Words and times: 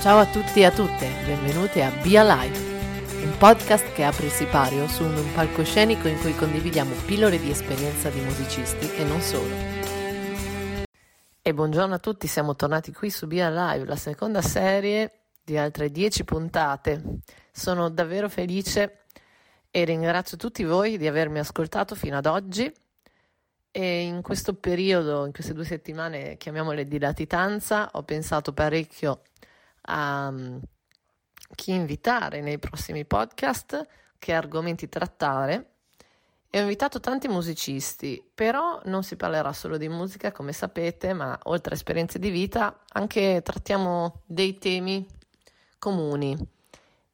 Ciao 0.00 0.18
a 0.18 0.26
tutti 0.26 0.60
e 0.60 0.64
a 0.66 0.70
tutte, 0.70 1.10
benvenuti 1.24 1.80
a 1.80 1.90
Be 1.90 2.16
Alive, 2.16 2.56
un 3.24 3.34
podcast 3.38 3.92
che 3.92 4.04
apre 4.04 4.26
il 4.26 4.30
sipario 4.30 4.86
su 4.86 5.02
un 5.02 5.32
palcoscenico 5.34 6.06
in 6.06 6.20
cui 6.20 6.34
condividiamo 6.36 6.94
pillole 7.06 7.40
di 7.40 7.50
esperienza 7.50 8.08
di 8.10 8.20
musicisti 8.20 8.88
e 8.94 9.04
non 9.04 9.20
solo. 9.20 9.52
E 11.42 11.54
buongiorno 11.54 11.94
a 11.94 11.98
tutti, 11.98 12.28
siamo 12.28 12.54
tornati 12.54 12.92
qui 12.92 13.10
su 13.10 13.26
Be 13.26 13.42
Alive, 13.42 13.86
la 13.86 13.96
seconda 13.96 14.42
serie 14.42 15.22
di 15.42 15.56
altre 15.56 15.90
10 15.90 16.24
puntate. 16.24 17.02
Sono 17.50 17.88
davvero 17.88 18.28
felice 18.28 19.06
e 19.70 19.84
ringrazio 19.84 20.36
tutti 20.36 20.62
voi 20.62 20.98
di 20.98 21.08
avermi 21.08 21.40
ascoltato 21.40 21.96
fino 21.96 22.16
ad 22.18 22.26
oggi. 22.26 22.72
E 23.70 24.00
in 24.02 24.22
questo 24.22 24.54
periodo, 24.54 25.26
in 25.26 25.32
queste 25.32 25.52
due 25.52 25.64
settimane, 25.64 26.36
chiamiamole 26.36 26.86
di 26.86 26.98
latitanza, 26.98 27.90
ho 27.92 28.02
pensato 28.04 28.52
parecchio 28.52 29.22
a 29.86 30.28
um, 30.28 30.60
chi 31.54 31.72
invitare 31.72 32.40
nei 32.40 32.58
prossimi 32.58 33.04
podcast, 33.04 33.86
che 34.18 34.32
argomenti 34.32 34.88
trattare. 34.88 35.70
E 36.48 36.58
ho 36.58 36.62
invitato 36.62 37.00
tanti 37.00 37.28
musicisti, 37.28 38.22
però 38.34 38.80
non 38.84 39.02
si 39.02 39.16
parlerà 39.16 39.52
solo 39.52 39.76
di 39.76 39.88
musica, 39.88 40.32
come 40.32 40.52
sapete, 40.52 41.12
ma 41.12 41.38
oltre 41.44 41.72
a 41.72 41.76
esperienze 41.76 42.18
di 42.18 42.30
vita, 42.30 42.82
anche 42.92 43.42
trattiamo 43.42 44.22
dei 44.24 44.56
temi 44.58 45.06
comuni. 45.78 46.36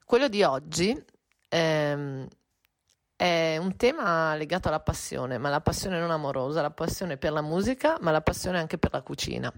Quello 0.05 0.29
di 0.29 0.43
oggi 0.43 1.05
ehm, 1.48 2.29
è 3.17 3.57
un 3.57 3.77
tema 3.77 4.34
legato 4.34 4.69
alla 4.69 4.81
passione, 4.81 5.39
ma 5.39 5.48
la 5.48 5.61
passione 5.61 5.98
non 5.98 6.11
amorosa, 6.11 6.61
la 6.61 6.70
passione 6.70 7.17
per 7.17 7.33
la 7.33 7.43
musica, 7.43 7.97
ma 8.01 8.11
la 8.11 8.20
passione 8.20 8.59
anche 8.59 8.79
per 8.79 8.93
la 8.93 9.03
cucina. 9.03 9.53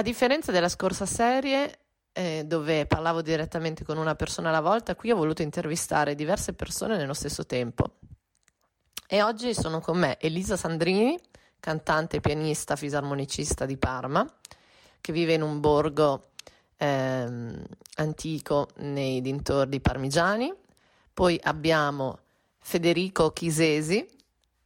A 0.00 0.02
differenza 0.02 0.50
della 0.50 0.70
scorsa 0.70 1.04
serie, 1.04 1.78
eh, 2.12 2.44
dove 2.46 2.86
parlavo 2.86 3.20
direttamente 3.20 3.84
con 3.84 3.98
una 3.98 4.14
persona 4.14 4.48
alla 4.48 4.62
volta, 4.62 4.96
qui 4.96 5.10
ho 5.10 5.16
voluto 5.16 5.42
intervistare 5.42 6.14
diverse 6.14 6.54
persone 6.54 6.96
nello 6.96 7.12
stesso 7.12 7.44
tempo. 7.44 7.98
E 9.06 9.20
oggi 9.20 9.52
sono 9.52 9.80
con 9.80 9.98
me 9.98 10.16
Elisa 10.18 10.56
Sandrini, 10.56 11.18
cantante 11.60 12.20
pianista 12.20 12.76
fisarmonicista 12.76 13.66
di 13.66 13.76
Parma, 13.76 14.26
che 15.02 15.12
vive 15.12 15.34
in 15.34 15.42
un 15.42 15.60
borgo 15.60 16.30
ehm, 16.78 17.62
antico 17.96 18.70
nei 18.76 19.20
dintorni 19.20 19.80
parmigiani. 19.80 20.50
Poi 21.12 21.38
abbiamo 21.42 22.20
Federico 22.56 23.32
Chisesi, 23.32 24.08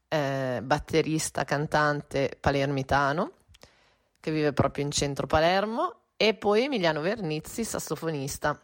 eh, 0.07 0.61
batterista, 0.63 1.43
cantante 1.43 2.37
palermitano, 2.39 3.33
che 4.25 4.31
vive 4.31 4.55
proprio 4.55 4.83
in 4.85 4.91
centro 4.91 5.27
Palermo, 5.27 6.05
e 6.17 6.33
poi 6.33 6.63
Emiliano 6.63 7.03
Vernizzi, 7.03 7.63
sassofonista, 7.63 8.59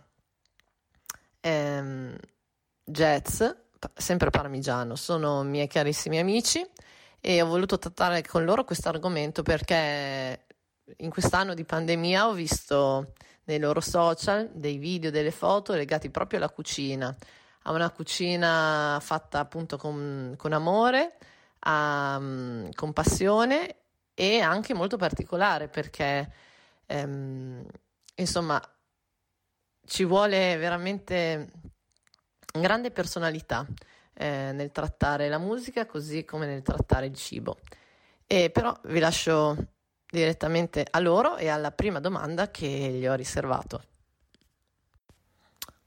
ehm, 1.39 2.17
jazz, 2.83 3.45
sempre 3.95 4.31
parmigiano. 4.31 4.97
Sono 4.97 5.43
miei 5.43 5.67
carissimi 5.67 6.19
amici 6.19 6.67
e 7.21 7.43
ho 7.43 7.47
voluto 7.47 7.79
trattare 7.79 8.23
con 8.27 8.47
loro 8.47 8.65
questo 8.65 8.89
argomento 8.89 9.43
perché 9.43 10.47
in 10.97 11.11
quest'anno 11.11 11.53
di 11.53 11.65
pandemia 11.65 12.27
ho 12.27 12.33
visto 12.33 13.13
nei 13.45 13.59
loro 13.59 13.81
social 13.81 14.49
dei 14.55 14.79
video, 14.79 15.11
delle 15.11 15.31
foto 15.31 15.75
legati 15.75 16.09
proprio 16.09 16.39
alla 16.39 16.49
cucina, 16.49 17.15
a 17.65 17.73
una 17.73 17.91
cucina 17.91 18.99
fatta 19.03 19.41
appunto 19.41 19.77
con, 19.77 20.33
con 20.39 20.55
amore, 20.55 21.19
a, 21.59 22.17
um, 22.19 22.73
con 22.73 22.95
passione 22.95 23.80
e 24.21 24.41
anche 24.41 24.75
molto 24.75 24.99
particolare 24.99 25.69
perché 25.69 26.31
ehm, 26.85 27.65
insomma 28.17 28.61
ci 29.87 30.05
vuole 30.05 30.59
veramente 30.59 31.51
grande 32.53 32.91
personalità 32.91 33.67
eh, 34.13 34.53
nel 34.53 34.73
trattare 34.73 35.31
la 35.31 35.39
musica 35.39 35.87
così 35.87 36.27
come 36.27 36.45
nel 36.45 36.61
trattare 36.61 37.07
il 37.07 37.15
cibo. 37.15 37.61
E 38.27 38.51
però 38.51 38.79
vi 38.85 38.99
lascio 38.99 39.57
direttamente 40.07 40.87
a 40.91 40.99
loro 40.99 41.39
e 41.39 41.49
alla 41.49 41.73
prima 41.73 41.99
domanda 41.99 42.51
che 42.51 42.67
gli 42.67 43.07
ho 43.07 43.15
riservato. 43.15 43.85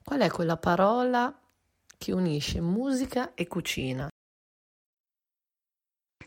Qual 0.03 0.21
è 0.21 0.29
quella 0.31 0.57
parola 0.57 1.39
che 1.99 2.11
unisce 2.11 2.59
musica 2.61 3.35
e 3.35 3.45
cucina? 3.45 4.12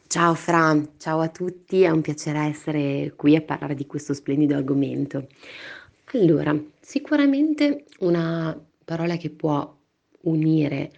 Ciao 0.08 0.34
Fra, 0.34 0.80
ciao 0.98 1.18
a 1.18 1.28
tutti, 1.28 1.82
è 1.82 1.90
un 1.90 2.00
piacere 2.00 2.38
essere 2.46 3.12
qui 3.16 3.34
a 3.34 3.42
parlare 3.42 3.74
di 3.74 3.86
questo 3.86 4.14
splendido 4.14 4.54
argomento. 4.54 5.26
Allora, 6.12 6.56
sicuramente 6.80 7.86
una 7.98 8.58
parola 8.84 9.16
che 9.16 9.30
può 9.30 9.76
unire 10.22 10.92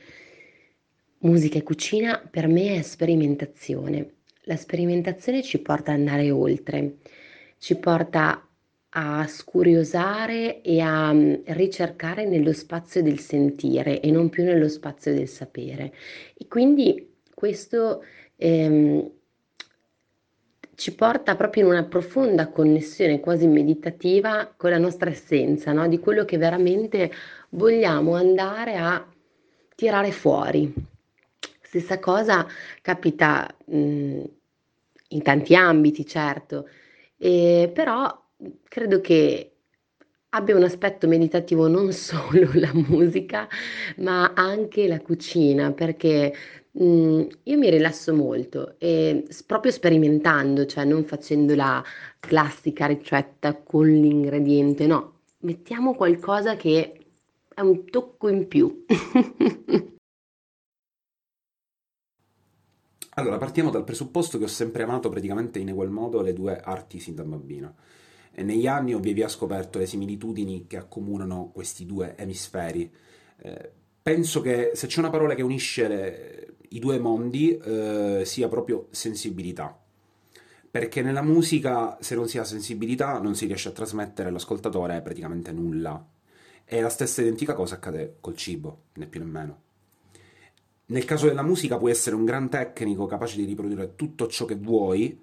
musica 1.20 1.56
e 1.56 1.62
cucina 1.62 2.18
per 2.18 2.48
me 2.48 2.76
è 2.76 2.82
sperimentazione. 2.82 4.16
La 4.42 4.56
sperimentazione 4.56 5.42
ci 5.42 5.58
porta 5.58 5.92
ad 5.92 5.98
andare 6.00 6.30
oltre, 6.30 6.98
ci 7.56 7.76
porta 7.76 8.46
a 8.90 9.26
scuriosare 9.26 10.60
e 10.60 10.80
a 10.80 11.12
mm, 11.14 11.34
ricercare 11.46 12.26
nello 12.26 12.52
spazio 12.52 13.02
del 13.02 13.20
sentire 13.20 14.00
e 14.00 14.10
non 14.10 14.28
più 14.28 14.44
nello 14.44 14.68
spazio 14.68 15.14
del 15.14 15.28
sapere. 15.28 15.94
E 16.36 16.46
quindi 16.46 17.16
questo 17.34 18.02
ehm, 18.38 19.10
ci 20.78 20.94
porta 20.94 21.34
proprio 21.34 21.64
in 21.64 21.70
una 21.70 21.84
profonda 21.84 22.48
connessione 22.48 23.18
quasi 23.18 23.48
meditativa 23.48 24.52
con 24.56 24.70
la 24.70 24.78
nostra 24.78 25.10
essenza, 25.10 25.72
no? 25.72 25.88
di 25.88 25.98
quello 25.98 26.24
che 26.24 26.38
veramente 26.38 27.10
vogliamo 27.50 28.14
andare 28.14 28.76
a 28.76 29.04
tirare 29.74 30.12
fuori. 30.12 30.72
Stessa 31.60 31.98
cosa 31.98 32.46
capita 32.80 33.52
mh, 33.66 33.76
mm, 33.76 34.24
in 35.08 35.22
tanti 35.22 35.56
ambiti, 35.56 36.06
certo, 36.06 36.68
e, 37.16 37.70
però 37.74 38.26
credo 38.68 39.00
che 39.00 39.52
abbia 40.30 40.54
un 40.54 40.62
aspetto 40.62 41.08
meditativo 41.08 41.66
non 41.66 41.90
solo 41.92 42.50
la 42.54 42.70
musica, 42.72 43.48
ma 43.96 44.32
anche 44.34 44.86
la 44.86 45.00
cucina, 45.00 45.72
perché 45.72 46.32
mh, 46.78 47.26
io 47.44 47.58
mi 47.58 47.70
rilasso 47.70 48.14
molto 48.14 48.74
e 48.78 49.26
proprio 49.46 49.72
sperimentando, 49.72 50.66
cioè 50.66 50.84
non 50.84 51.04
facendo 51.04 51.54
la 51.54 51.82
classica 52.20 52.86
ricetta 52.86 53.54
con 53.54 53.86
l'ingrediente, 53.86 54.86
no, 54.86 55.20
mettiamo 55.40 55.94
qualcosa 55.94 56.56
che 56.56 57.06
è 57.54 57.60
un 57.60 57.84
tocco 57.90 58.28
in 58.28 58.46
più. 58.46 58.84
Allora, 63.18 63.36
partiamo 63.36 63.70
dal 63.70 63.82
presupposto 63.82 64.38
che 64.38 64.44
ho 64.44 64.48
sempre 64.48 64.84
amato 64.84 65.08
praticamente 65.08 65.58
in 65.58 65.70
egual 65.70 65.90
modo 65.90 66.20
le 66.20 66.32
due 66.32 66.60
arti 66.60 67.00
sin 67.00 67.16
da 67.16 67.24
bambino. 67.24 67.74
E 68.30 68.44
negli 68.44 68.68
anni 68.68 68.94
ho 68.94 69.00
via 69.00 69.12
via 69.12 69.26
scoperto 69.26 69.80
le 69.80 69.86
similitudini 69.86 70.68
che 70.68 70.76
accomunano 70.76 71.50
questi 71.52 71.84
due 71.84 72.14
emisferi. 72.16 72.88
Eh, 73.38 73.72
penso 74.00 74.40
che 74.40 74.70
se 74.74 74.86
c'è 74.86 75.00
una 75.00 75.10
parola 75.10 75.34
che 75.34 75.42
unisce 75.42 75.88
le, 75.88 76.57
i 76.70 76.78
due 76.78 76.98
mondi 76.98 77.56
eh, 77.56 78.22
sia 78.24 78.48
proprio 78.48 78.88
sensibilità. 78.90 79.78
Perché 80.70 81.02
nella 81.02 81.22
musica, 81.22 81.96
se 82.00 82.14
non 82.14 82.28
si 82.28 82.38
ha 82.38 82.44
sensibilità, 82.44 83.18
non 83.18 83.34
si 83.34 83.46
riesce 83.46 83.68
a 83.68 83.72
trasmettere 83.72 84.28
all'ascoltatore 84.28 85.00
praticamente 85.00 85.50
nulla. 85.52 86.06
E 86.64 86.80
la 86.80 86.90
stessa 86.90 87.22
identica 87.22 87.54
cosa 87.54 87.76
accade 87.76 88.16
col 88.20 88.36
cibo, 88.36 88.82
né 88.94 89.06
più 89.06 89.20
né 89.20 89.26
meno. 89.26 89.62
Nel 90.86 91.04
caso 91.04 91.26
della 91.26 91.42
musica 91.42 91.78
puoi 91.78 91.90
essere 91.90 92.16
un 92.16 92.24
gran 92.24 92.48
tecnico 92.48 93.06
capace 93.06 93.36
di 93.36 93.44
riprodurre 93.44 93.94
tutto 93.94 94.26
ciò 94.26 94.44
che 94.44 94.56
vuoi, 94.56 95.18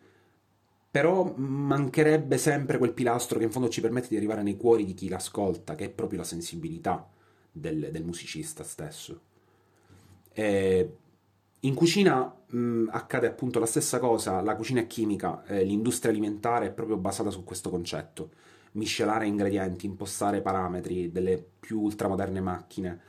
però 0.90 1.34
mancherebbe 1.36 2.38
sempre 2.38 2.78
quel 2.78 2.94
pilastro 2.94 3.38
che 3.38 3.46
in 3.46 3.52
fondo 3.52 3.70
ci 3.70 3.82
permette 3.82 4.08
di 4.08 4.16
arrivare 4.16 4.44
nei 4.44 4.58
cuori 4.58 4.86
di 4.86 4.94
chi 4.94 5.10
l'ascolta, 5.10 5.76
che 5.76 5.86
è 5.86 5.90
proprio 5.90 6.20
la 6.20 6.26
sensibilità 6.26 7.10
del, 7.52 7.90
del 7.92 8.04
musicista 8.04 8.64
stesso. 8.64 9.22
E 10.32 10.98
in 11.62 11.74
cucina 11.74 12.32
mh, 12.48 12.90
accade 12.92 13.28
appunto 13.28 13.60
la 13.60 13.66
stessa 13.66 14.00
cosa, 14.00 14.42
la 14.42 14.56
cucina 14.56 14.82
è 14.82 14.88
chimica, 14.88 15.44
eh, 15.46 15.64
l'industria 15.64 16.12
alimentare 16.12 16.68
è 16.68 16.72
proprio 16.72 16.98
basata 16.98 17.30
su 17.30 17.44
questo 17.44 17.70
concetto, 17.70 18.32
miscelare 18.74 19.26
ingredienti, 19.26 19.86
impostare 19.86 20.42
parametri 20.42 21.12
delle 21.12 21.44
più 21.60 21.82
ultramoderne 21.82 22.42
macchine 22.42 23.00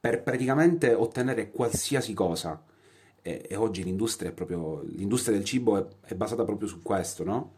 per 0.00 0.22
praticamente 0.22 0.94
ottenere 0.94 1.50
qualsiasi 1.50 2.14
cosa. 2.14 2.62
E, 3.20 3.46
e 3.48 3.56
oggi 3.56 3.82
l'industria, 3.82 4.32
proprio, 4.32 4.82
l'industria 4.82 5.36
del 5.36 5.44
cibo 5.44 5.76
è, 5.76 6.12
è, 6.12 6.14
basata 6.14 6.44
proprio 6.44 6.68
su 6.68 6.80
questo, 6.82 7.24
no? 7.24 7.54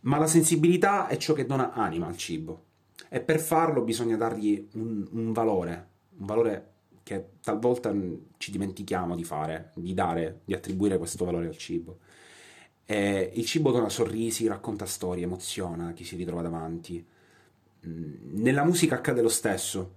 Ma 0.00 0.18
la 0.18 0.26
sensibilità 0.26 1.06
è 1.06 1.16
ciò 1.16 1.32
che 1.32 1.46
dona 1.46 1.72
anima 1.72 2.06
al 2.06 2.16
cibo. 2.16 2.64
E 3.08 3.20
per 3.20 3.38
farlo 3.38 3.82
bisogna 3.82 4.16
dargli 4.16 4.68
un, 4.74 5.06
un 5.12 5.32
valore, 5.32 5.88
un 6.18 6.26
valore 6.26 6.72
che 7.08 7.24
talvolta 7.40 7.90
ci 8.36 8.50
dimentichiamo 8.50 9.16
di 9.16 9.24
fare, 9.24 9.72
di 9.76 9.94
dare, 9.94 10.40
di 10.44 10.52
attribuire 10.52 10.98
questo 10.98 11.24
valore 11.24 11.46
al 11.46 11.56
cibo. 11.56 12.00
E 12.84 13.32
il 13.34 13.46
cibo 13.46 13.70
dona 13.70 13.88
sorrisi, 13.88 14.46
racconta 14.46 14.84
storie, 14.84 15.24
emoziona 15.24 15.94
chi 15.94 16.04
si 16.04 16.16
ritrova 16.16 16.42
davanti. 16.42 17.02
Mm, 17.86 18.42
nella 18.42 18.62
musica 18.62 18.96
accade 18.96 19.22
lo 19.22 19.30
stesso, 19.30 19.94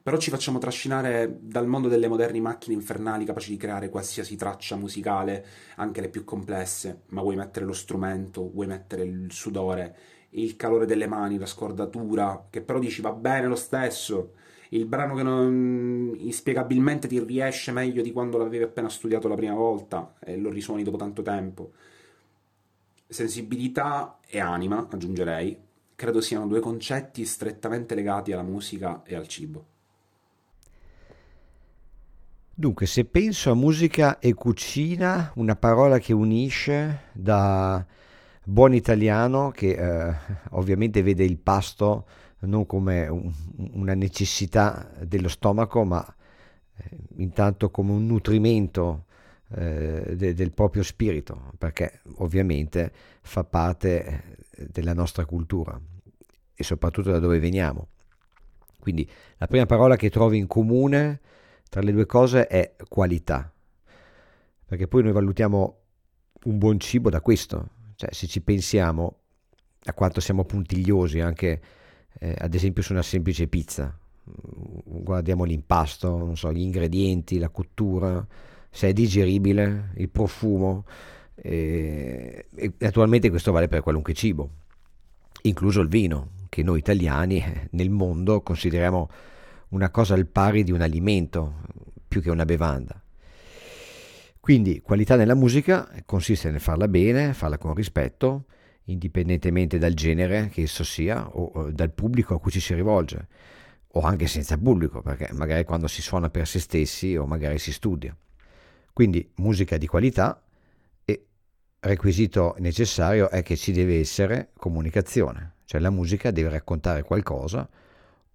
però 0.00 0.16
ci 0.16 0.30
facciamo 0.30 0.58
trascinare 0.58 1.38
dal 1.40 1.66
mondo 1.66 1.88
delle 1.88 2.06
moderne 2.06 2.38
macchine 2.38 2.76
infernali 2.76 3.24
capaci 3.24 3.50
di 3.50 3.56
creare 3.56 3.88
qualsiasi 3.88 4.36
traccia 4.36 4.76
musicale, 4.76 5.44
anche 5.74 6.00
le 6.00 6.08
più 6.08 6.22
complesse, 6.22 7.02
ma 7.08 7.20
vuoi 7.20 7.34
mettere 7.34 7.64
lo 7.64 7.72
strumento, 7.72 8.48
vuoi 8.48 8.68
mettere 8.68 9.02
il 9.02 9.32
sudore, 9.32 9.96
il 10.34 10.56
calore 10.56 10.86
delle 10.86 11.06
mani, 11.06 11.38
la 11.38 11.46
scordatura, 11.46 12.46
che 12.50 12.60
però 12.62 12.78
dici 12.78 13.00
va 13.00 13.12
bene 13.12 13.46
lo 13.46 13.56
stesso, 13.56 14.32
il 14.70 14.86
brano 14.86 15.14
che 15.14 15.22
non, 15.22 16.14
inspiegabilmente 16.16 17.06
ti 17.06 17.22
riesce 17.22 17.70
meglio 17.70 18.02
di 18.02 18.12
quando 18.12 18.38
l'avevi 18.38 18.64
appena 18.64 18.88
studiato 18.88 19.28
la 19.28 19.36
prima 19.36 19.54
volta 19.54 20.14
e 20.20 20.36
lo 20.36 20.50
risuoni 20.50 20.82
dopo 20.82 20.96
tanto 20.96 21.22
tempo. 21.22 21.72
Sensibilità 23.06 24.18
e 24.26 24.40
anima, 24.40 24.88
aggiungerei, 24.90 25.56
credo 25.94 26.20
siano 26.20 26.48
due 26.48 26.60
concetti 26.60 27.24
strettamente 27.24 27.94
legati 27.94 28.32
alla 28.32 28.42
musica 28.42 29.02
e 29.04 29.14
al 29.14 29.28
cibo. 29.28 29.66
Dunque, 32.56 32.86
se 32.86 33.04
penso 33.04 33.50
a 33.50 33.54
musica 33.54 34.18
e 34.18 34.32
cucina, 34.32 35.32
una 35.36 35.56
parola 35.56 35.98
che 35.98 36.12
unisce 36.12 37.10
da 37.12 37.84
buon 38.44 38.74
italiano 38.74 39.50
che 39.50 39.70
eh, 39.70 40.14
ovviamente 40.50 41.02
vede 41.02 41.24
il 41.24 41.38
pasto 41.38 42.06
non 42.40 42.66
come 42.66 43.08
un, 43.08 43.32
una 43.72 43.94
necessità 43.94 44.90
dello 45.02 45.28
stomaco, 45.28 45.84
ma 45.84 46.04
eh, 46.76 46.96
intanto 47.16 47.70
come 47.70 47.92
un 47.92 48.06
nutrimento 48.06 49.06
eh, 49.54 50.14
de, 50.16 50.34
del 50.34 50.52
proprio 50.52 50.82
spirito, 50.82 51.52
perché 51.58 52.00
ovviamente 52.16 52.92
fa 53.22 53.44
parte 53.44 54.04
eh, 54.50 54.66
della 54.70 54.92
nostra 54.92 55.24
cultura 55.24 55.80
e 56.54 56.62
soprattutto 56.62 57.10
da 57.10 57.18
dove 57.18 57.38
veniamo. 57.38 57.88
Quindi 58.78 59.08
la 59.38 59.46
prima 59.46 59.64
parola 59.64 59.96
che 59.96 60.10
trovi 60.10 60.36
in 60.36 60.46
comune 60.46 61.20
tra 61.70 61.80
le 61.80 61.92
due 61.92 62.06
cose 62.06 62.46
è 62.46 62.76
qualità, 62.88 63.50
perché 64.66 64.86
poi 64.86 65.02
noi 65.02 65.12
valutiamo 65.12 65.78
un 66.44 66.58
buon 66.58 66.78
cibo 66.78 67.08
da 67.08 67.22
questo, 67.22 67.68
cioè 68.04 68.12
se 68.12 68.26
ci 68.26 68.42
pensiamo 68.42 69.20
a 69.84 69.92
quanto 69.94 70.20
siamo 70.20 70.44
puntigliosi 70.44 71.20
anche 71.20 71.60
eh, 72.18 72.34
ad 72.38 72.54
esempio 72.54 72.82
su 72.82 72.92
una 72.92 73.02
semplice 73.02 73.48
pizza, 73.48 73.96
guardiamo 74.24 75.44
l'impasto, 75.44 76.34
so, 76.34 76.52
gli 76.52 76.60
ingredienti, 76.60 77.38
la 77.38 77.48
cottura, 77.48 78.26
se 78.70 78.88
è 78.88 78.92
digeribile, 78.92 79.92
il 79.96 80.08
profumo, 80.08 80.84
eh, 81.34 82.46
e 82.54 82.72
naturalmente 82.78 83.30
questo 83.30 83.52
vale 83.52 83.68
per 83.68 83.82
qualunque 83.82 84.14
cibo, 84.14 84.50
incluso 85.42 85.80
il 85.80 85.88
vino, 85.88 86.30
che 86.48 86.62
noi 86.62 86.78
italiani 86.78 87.38
eh, 87.38 87.68
nel 87.72 87.90
mondo 87.90 88.42
consideriamo 88.42 89.08
una 89.70 89.90
cosa 89.90 90.14
al 90.14 90.26
pari 90.26 90.62
di 90.62 90.72
un 90.72 90.80
alimento 90.80 91.62
più 92.06 92.22
che 92.22 92.30
una 92.30 92.44
bevanda. 92.44 93.03
Quindi 94.44 94.82
qualità 94.82 95.16
nella 95.16 95.34
musica 95.34 95.90
consiste 96.04 96.50
nel 96.50 96.60
farla 96.60 96.86
bene, 96.86 97.32
farla 97.32 97.56
con 97.56 97.72
rispetto, 97.72 98.44
indipendentemente 98.84 99.78
dal 99.78 99.94
genere 99.94 100.50
che 100.50 100.60
esso 100.60 100.84
sia 100.84 101.26
o 101.26 101.70
dal 101.70 101.90
pubblico 101.94 102.34
a 102.34 102.38
cui 102.38 102.50
ci 102.50 102.60
si 102.60 102.74
rivolge, 102.74 103.26
o 103.92 104.02
anche 104.02 104.26
senza 104.26 104.58
pubblico, 104.58 105.00
perché 105.00 105.32
magari 105.32 105.64
quando 105.64 105.86
si 105.86 106.02
suona 106.02 106.28
per 106.28 106.46
se 106.46 106.58
stessi 106.58 107.16
o 107.16 107.24
magari 107.24 107.58
si 107.58 107.72
studia. 107.72 108.14
Quindi 108.92 109.32
musica 109.36 109.78
di 109.78 109.86
qualità 109.86 110.44
e 111.06 111.26
requisito 111.80 112.54
necessario 112.58 113.30
è 113.30 113.42
che 113.42 113.56
ci 113.56 113.72
deve 113.72 113.98
essere 113.98 114.50
comunicazione, 114.58 115.54
cioè 115.64 115.80
la 115.80 115.88
musica 115.88 116.30
deve 116.30 116.50
raccontare 116.50 117.02
qualcosa 117.02 117.66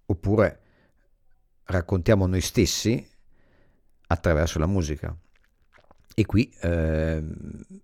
oppure 0.06 0.60
raccontiamo 1.66 2.26
noi 2.26 2.40
stessi 2.40 3.08
attraverso 4.08 4.58
la 4.58 4.66
musica. 4.66 5.16
E 6.14 6.26
qui 6.26 6.52
eh, 6.60 7.22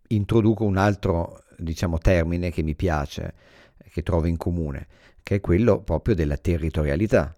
introduco 0.08 0.64
un 0.64 0.76
altro 0.76 1.42
diciamo, 1.56 1.98
termine 1.98 2.50
che 2.50 2.62
mi 2.62 2.74
piace, 2.74 3.34
che 3.90 4.02
trovo 4.02 4.26
in 4.26 4.36
comune, 4.36 4.86
che 5.22 5.36
è 5.36 5.40
quello 5.40 5.80
proprio 5.80 6.14
della 6.14 6.36
territorialità, 6.36 7.34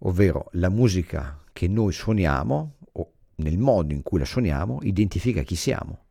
ovvero 0.00 0.48
la 0.52 0.68
musica 0.68 1.38
che 1.52 1.66
noi 1.66 1.92
suoniamo 1.92 2.74
o 2.92 3.12
nel 3.36 3.58
modo 3.58 3.92
in 3.92 4.02
cui 4.02 4.18
la 4.18 4.24
suoniamo 4.24 4.78
identifica 4.82 5.42
chi 5.42 5.56
siamo 5.56 6.04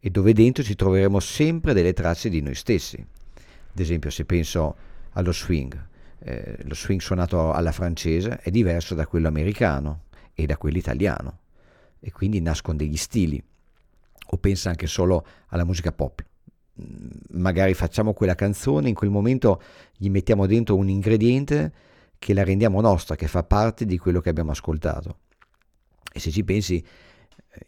e 0.00 0.10
dove 0.10 0.32
dentro 0.32 0.64
ci 0.64 0.74
troveremo 0.74 1.20
sempre 1.20 1.72
delle 1.72 1.92
tracce 1.92 2.28
di 2.28 2.40
noi 2.40 2.54
stessi. 2.54 2.96
Ad 2.96 3.78
esempio 3.78 4.10
se 4.10 4.24
penso 4.24 4.76
allo 5.12 5.32
swing, 5.32 5.86
eh, 6.18 6.56
lo 6.62 6.74
swing 6.74 7.00
suonato 7.00 7.52
alla 7.52 7.72
francese 7.72 8.40
è 8.42 8.50
diverso 8.50 8.94
da 8.94 9.06
quello 9.06 9.28
americano 9.28 10.04
e 10.34 10.46
da 10.46 10.56
quello 10.56 10.78
italiano 10.78 11.38
e 12.04 12.10
quindi 12.10 12.40
nascono 12.40 12.76
degli 12.76 12.96
stili 12.96 13.42
o 14.26 14.36
pensa 14.38 14.70
anche 14.70 14.88
solo 14.88 15.24
alla 15.48 15.64
musica 15.64 15.92
pop. 15.92 16.24
Magari 17.30 17.74
facciamo 17.74 18.12
quella 18.12 18.34
canzone, 18.34 18.88
in 18.88 18.94
quel 18.94 19.10
momento 19.10 19.62
gli 19.96 20.10
mettiamo 20.10 20.46
dentro 20.46 20.74
un 20.74 20.88
ingrediente 20.88 21.72
che 22.18 22.34
la 22.34 22.42
rendiamo 22.42 22.80
nostra, 22.80 23.14
che 23.14 23.28
fa 23.28 23.44
parte 23.44 23.84
di 23.84 23.98
quello 23.98 24.20
che 24.20 24.30
abbiamo 24.30 24.50
ascoltato. 24.50 25.18
E 26.12 26.18
se 26.18 26.30
ci 26.30 26.42
pensi, 26.42 26.84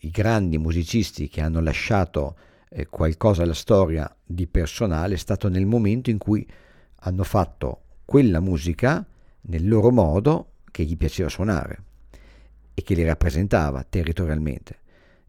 i 0.01 0.11
grandi 0.11 0.59
musicisti 0.59 1.29
che 1.29 1.41
hanno 1.41 1.61
lasciato 1.61 2.37
eh, 2.71 2.87
qualcosa 2.87 3.43
alla 3.43 3.55
storia 3.55 4.13
di 4.25 4.49
personale 4.49 5.15
è 5.15 5.19
stato 5.19 5.49
nel 5.49 5.67
momento 5.67 6.11
in 6.11 6.19
cui 6.19 6.47
hanno 7.01 7.23
fatto 7.23 7.83
quella 8.05 8.41
musica 8.41 9.07
nel 9.43 9.69
loro 9.69 9.91
modo 9.91 10.55
che 10.71 10.85
gli 10.85 10.97
piaceva 10.97 11.29
suonare 11.29 11.83
e 12.75 12.82
che 12.82 12.94
li 12.94 13.05
rappresentava 13.05 13.85
territorialmente. 13.85 14.81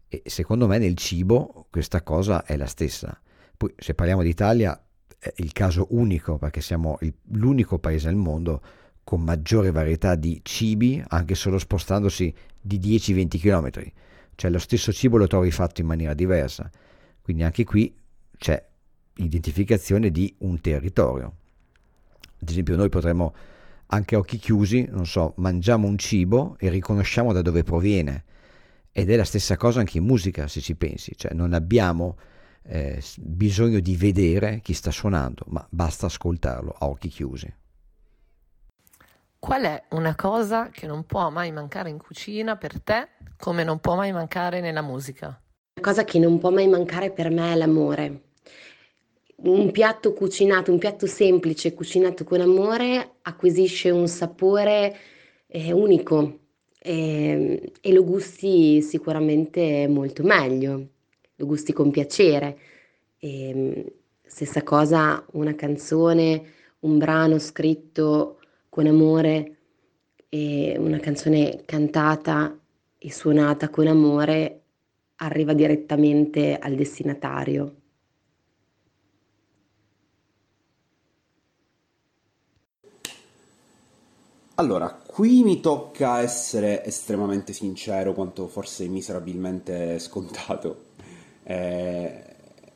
E 0.08 0.22
secondo 0.26 0.66
me 0.66 0.78
nel 0.78 0.96
cibo 0.96 1.66
questa 1.70 2.02
cosa 2.02 2.44
è 2.44 2.56
la 2.56 2.66
stessa. 2.66 3.18
Poi 3.56 3.72
se 3.76 3.94
parliamo 3.94 4.22
d'Italia 4.22 4.78
è 5.18 5.32
il 5.36 5.52
caso 5.52 5.86
unico 5.90 6.38
perché 6.38 6.60
siamo 6.60 6.98
il, 7.00 7.14
l'unico 7.32 7.78
paese 7.78 8.08
al 8.08 8.16
mondo 8.16 8.60
con 9.02 9.22
maggiore 9.22 9.70
varietà 9.70 10.14
di 10.14 10.40
cibi 10.42 11.02
anche 11.08 11.34
solo 11.34 11.58
spostandosi 11.58 12.34
di 12.60 12.78
10-20 12.78 13.38
km. 13.38 13.92
Cioè 14.34 14.50
lo 14.50 14.58
stesso 14.58 14.92
cibo 14.92 15.16
lo 15.16 15.26
trovi 15.26 15.50
fatto 15.50 15.80
in 15.80 15.86
maniera 15.86 16.12
diversa. 16.12 16.70
Quindi 17.22 17.42
anche 17.42 17.64
qui 17.64 17.94
c'è 18.36 18.64
identificazione 19.14 20.10
di 20.10 20.34
un 20.38 20.60
territorio. 20.60 21.34
Ad 22.40 22.48
esempio 22.48 22.76
noi 22.76 22.88
potremmo 22.88 23.34
anche 23.88 24.14
a 24.14 24.18
occhi 24.18 24.38
chiusi, 24.38 24.86
non 24.90 25.06
so, 25.06 25.34
mangiamo 25.36 25.86
un 25.86 25.98
cibo 25.98 26.56
e 26.58 26.68
riconosciamo 26.68 27.32
da 27.32 27.42
dove 27.42 27.62
proviene 27.62 28.24
ed 28.90 29.10
è 29.10 29.16
la 29.16 29.24
stessa 29.24 29.56
cosa 29.56 29.80
anche 29.80 29.98
in 29.98 30.04
musica, 30.04 30.48
se 30.48 30.60
ci 30.60 30.74
pensi, 30.74 31.14
cioè 31.16 31.34
non 31.34 31.52
abbiamo 31.52 32.16
eh, 32.62 33.02
bisogno 33.18 33.78
di 33.80 33.94
vedere 33.94 34.60
chi 34.62 34.72
sta 34.72 34.90
suonando, 34.90 35.44
ma 35.48 35.66
basta 35.70 36.06
ascoltarlo 36.06 36.74
a 36.78 36.86
occhi 36.86 37.08
chiusi. 37.08 37.54
Qual 39.38 39.62
è 39.62 39.84
una 39.90 40.14
cosa 40.14 40.70
che 40.70 40.86
non 40.86 41.04
può 41.04 41.28
mai 41.30 41.52
mancare 41.52 41.90
in 41.90 41.98
cucina 41.98 42.56
per 42.56 42.80
te, 42.80 43.08
come 43.36 43.64
non 43.64 43.78
può 43.78 43.94
mai 43.94 44.12
mancare 44.12 44.60
nella 44.60 44.82
musica? 44.82 45.26
Una 45.26 45.86
cosa 45.86 46.04
che 46.04 46.18
non 46.18 46.38
può 46.38 46.50
mai 46.50 46.66
mancare 46.66 47.10
per 47.10 47.30
me 47.30 47.52
è 47.52 47.54
l'amore. 47.54 48.25
Un 49.38 49.70
piatto 49.70 50.12
cucinato, 50.14 50.72
un 50.72 50.78
piatto 50.78 51.06
semplice 51.06 51.74
cucinato 51.74 52.24
con 52.24 52.40
amore 52.40 53.16
acquisisce 53.22 53.90
un 53.90 54.08
sapore 54.08 54.96
eh, 55.46 55.72
unico, 55.72 56.38
e, 56.78 57.30
ehm, 57.30 57.58
e 57.80 57.92
lo 57.92 58.04
gusti 58.04 58.80
sicuramente 58.82 59.86
molto 59.88 60.22
meglio, 60.22 60.88
lo 61.36 61.46
gusti 61.46 61.72
con 61.72 61.90
piacere. 61.90 62.58
E, 63.18 63.48
ehm, 63.50 63.84
stessa 64.24 64.62
cosa 64.62 65.24
una 65.32 65.54
canzone, 65.54 66.52
un 66.80 66.98
brano 66.98 67.38
scritto 67.38 68.40
con 68.68 68.86
amore 68.86 69.52
una 70.78 70.98
canzone 70.98 71.62
cantata 71.64 72.58
e 72.98 73.12
suonata 73.12 73.70
con 73.70 73.86
amore 73.86 74.62
arriva 75.16 75.54
direttamente 75.54 76.58
al 76.58 76.74
destinatario. 76.74 77.75
Allora, 84.58 84.88
qui 84.88 85.42
mi 85.42 85.60
tocca 85.60 86.20
essere 86.20 86.82
estremamente 86.82 87.52
sincero, 87.52 88.14
quanto 88.14 88.48
forse 88.48 88.88
miserabilmente 88.88 89.98
scontato. 89.98 90.84
Eh, 91.48 92.24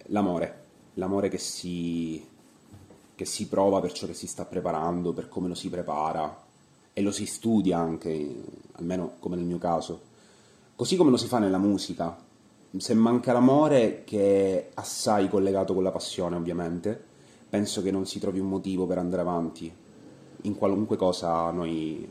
l'amore, 0.07 0.65
l'amore 0.95 1.29
che 1.29 1.39
si, 1.39 2.25
che 3.17 3.25
si 3.25 3.49
prova 3.49 3.81
per 3.81 3.91
ciò 3.91 4.07
che 4.07 4.15
si 4.15 4.29
sta 4.29 4.45
preparando, 4.45 5.13
per 5.13 5.29
come 5.29 5.49
lo 5.49 5.57
si 5.57 5.69
prepara 5.69 6.41
e 6.93 7.03
lo 7.03 7.11
si 7.11 7.27
studia 7.27 7.79
anche, 7.79 8.43
almeno 8.75 9.15
come 9.19 9.35
nel 9.35 9.45
mio 9.45 9.59
caso. 9.59 10.01
Così 10.77 10.95
come 10.95 11.11
lo 11.11 11.17
si 11.17 11.27
fa 11.27 11.41
nella 11.41 11.59
musica. 11.59 12.17
Se 12.77 12.95
manca 12.95 13.33
l'amore, 13.33 14.05
che 14.05 14.21
è 14.21 14.71
assai 14.75 15.29
collegato 15.29 15.75
con 15.75 15.83
la 15.83 15.91
passione, 15.91 16.37
ovviamente, 16.37 17.03
penso 17.49 17.83
che 17.83 17.91
non 17.91 18.07
si 18.07 18.21
trovi 18.21 18.39
un 18.39 18.49
motivo 18.49 18.87
per 18.87 18.99
andare 18.99 19.23
avanti 19.23 19.73
in 20.43 20.55
qualunque 20.55 20.97
cosa 20.97 21.51
noi 21.51 22.09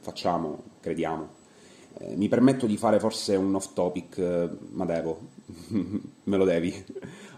facciamo, 0.00 0.62
crediamo. 0.80 1.38
Eh, 1.98 2.16
mi 2.16 2.28
permetto 2.28 2.66
di 2.66 2.76
fare 2.76 2.98
forse 2.98 3.36
un 3.36 3.54
off 3.54 3.72
topic, 3.72 4.18
eh, 4.18 4.48
ma 4.70 4.84
devo, 4.84 5.20
me 6.24 6.36
lo 6.36 6.44
devi. 6.44 6.72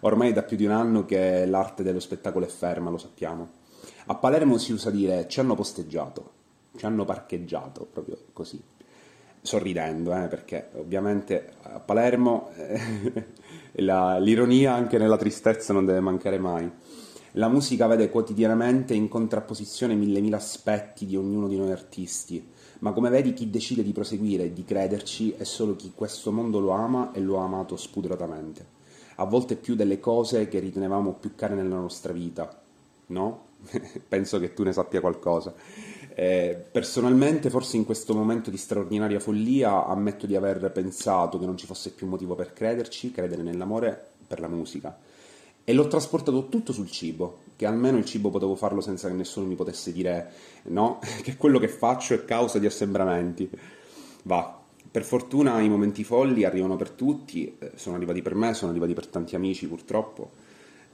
Ormai 0.00 0.30
è 0.30 0.32
da 0.32 0.42
più 0.42 0.56
di 0.56 0.64
un 0.64 0.72
anno 0.72 1.04
che 1.04 1.46
l'arte 1.46 1.82
dello 1.82 2.00
spettacolo 2.00 2.44
è 2.44 2.48
ferma, 2.48 2.90
lo 2.90 2.98
sappiamo. 2.98 3.60
A 4.06 4.14
Palermo 4.14 4.58
si 4.58 4.72
usa 4.72 4.90
dire 4.90 5.26
ci 5.28 5.40
hanno 5.40 5.54
posteggiato, 5.54 6.32
ci 6.76 6.84
hanno 6.84 7.04
parcheggiato, 7.04 7.86
proprio 7.90 8.18
così. 8.32 8.60
Sorridendo, 9.44 10.14
eh, 10.14 10.28
perché 10.28 10.68
ovviamente 10.74 11.54
a 11.62 11.80
Palermo 11.80 12.50
eh, 12.54 13.26
la, 13.82 14.18
l'ironia 14.18 14.74
anche 14.74 14.98
nella 14.98 15.16
tristezza 15.16 15.72
non 15.72 15.84
deve 15.84 16.00
mancare 16.00 16.38
mai. 16.38 16.70
La 17.36 17.48
musica 17.48 17.86
vede 17.86 18.10
quotidianamente 18.10 18.92
in 18.92 19.08
contrapposizione 19.08 19.94
mille 19.94 20.20
mila 20.20 20.36
aspetti 20.36 21.06
di 21.06 21.16
ognuno 21.16 21.48
di 21.48 21.56
noi 21.56 21.70
artisti, 21.70 22.46
ma 22.80 22.92
come 22.92 23.08
vedi 23.08 23.32
chi 23.32 23.48
decide 23.48 23.82
di 23.82 23.92
proseguire 23.92 24.44
e 24.44 24.52
di 24.52 24.64
crederci 24.64 25.32
è 25.38 25.44
solo 25.44 25.74
chi 25.74 25.92
questo 25.94 26.30
mondo 26.30 26.60
lo 26.60 26.72
ama 26.72 27.10
e 27.12 27.20
lo 27.20 27.40
ha 27.40 27.44
amato 27.44 27.78
spudoratamente, 27.78 28.66
a 29.16 29.24
volte 29.24 29.56
più 29.56 29.74
delle 29.74 29.98
cose 29.98 30.46
che 30.46 30.58
ritenevamo 30.58 31.14
più 31.14 31.34
care 31.34 31.54
nella 31.54 31.76
nostra 31.76 32.12
vita, 32.12 32.62
no? 33.06 33.44
Penso 34.06 34.38
che 34.38 34.52
tu 34.52 34.62
ne 34.62 34.74
sappia 34.74 35.00
qualcosa. 35.00 35.54
Eh, 36.14 36.62
personalmente, 36.70 37.48
forse 37.48 37.78
in 37.78 37.86
questo 37.86 38.12
momento 38.12 38.50
di 38.50 38.58
straordinaria 38.58 39.20
follia, 39.20 39.86
ammetto 39.86 40.26
di 40.26 40.36
aver 40.36 40.70
pensato 40.70 41.38
che 41.38 41.46
non 41.46 41.56
ci 41.56 41.64
fosse 41.64 41.92
più 41.92 42.06
motivo 42.06 42.34
per 42.34 42.52
crederci, 42.52 43.10
credere 43.10 43.42
nell'amore 43.42 44.10
per 44.26 44.38
la 44.38 44.48
musica 44.48 44.94
e 45.64 45.72
l'ho 45.72 45.86
trasportato 45.86 46.48
tutto 46.48 46.72
sul 46.72 46.90
cibo, 46.90 47.38
che 47.56 47.66
almeno 47.66 47.98
il 47.98 48.04
cibo 48.04 48.30
potevo 48.30 48.54
farlo 48.54 48.80
senza 48.80 49.08
che 49.08 49.14
nessuno 49.14 49.46
mi 49.46 49.54
potesse 49.54 49.92
dire 49.92 50.30
no, 50.64 50.98
che 51.22 51.36
quello 51.36 51.58
che 51.58 51.68
faccio 51.68 52.14
è 52.14 52.24
causa 52.24 52.58
di 52.58 52.66
assembramenti. 52.66 53.48
Va, 54.24 54.60
per 54.90 55.04
fortuna 55.04 55.60
i 55.60 55.68
momenti 55.68 56.04
folli 56.04 56.44
arrivano 56.44 56.76
per 56.76 56.90
tutti, 56.90 57.56
eh, 57.58 57.72
sono 57.76 57.96
arrivati 57.96 58.22
per 58.22 58.34
me, 58.34 58.54
sono 58.54 58.70
arrivati 58.70 58.94
per 58.94 59.06
tanti 59.06 59.34
amici 59.36 59.66
purtroppo, 59.66 60.30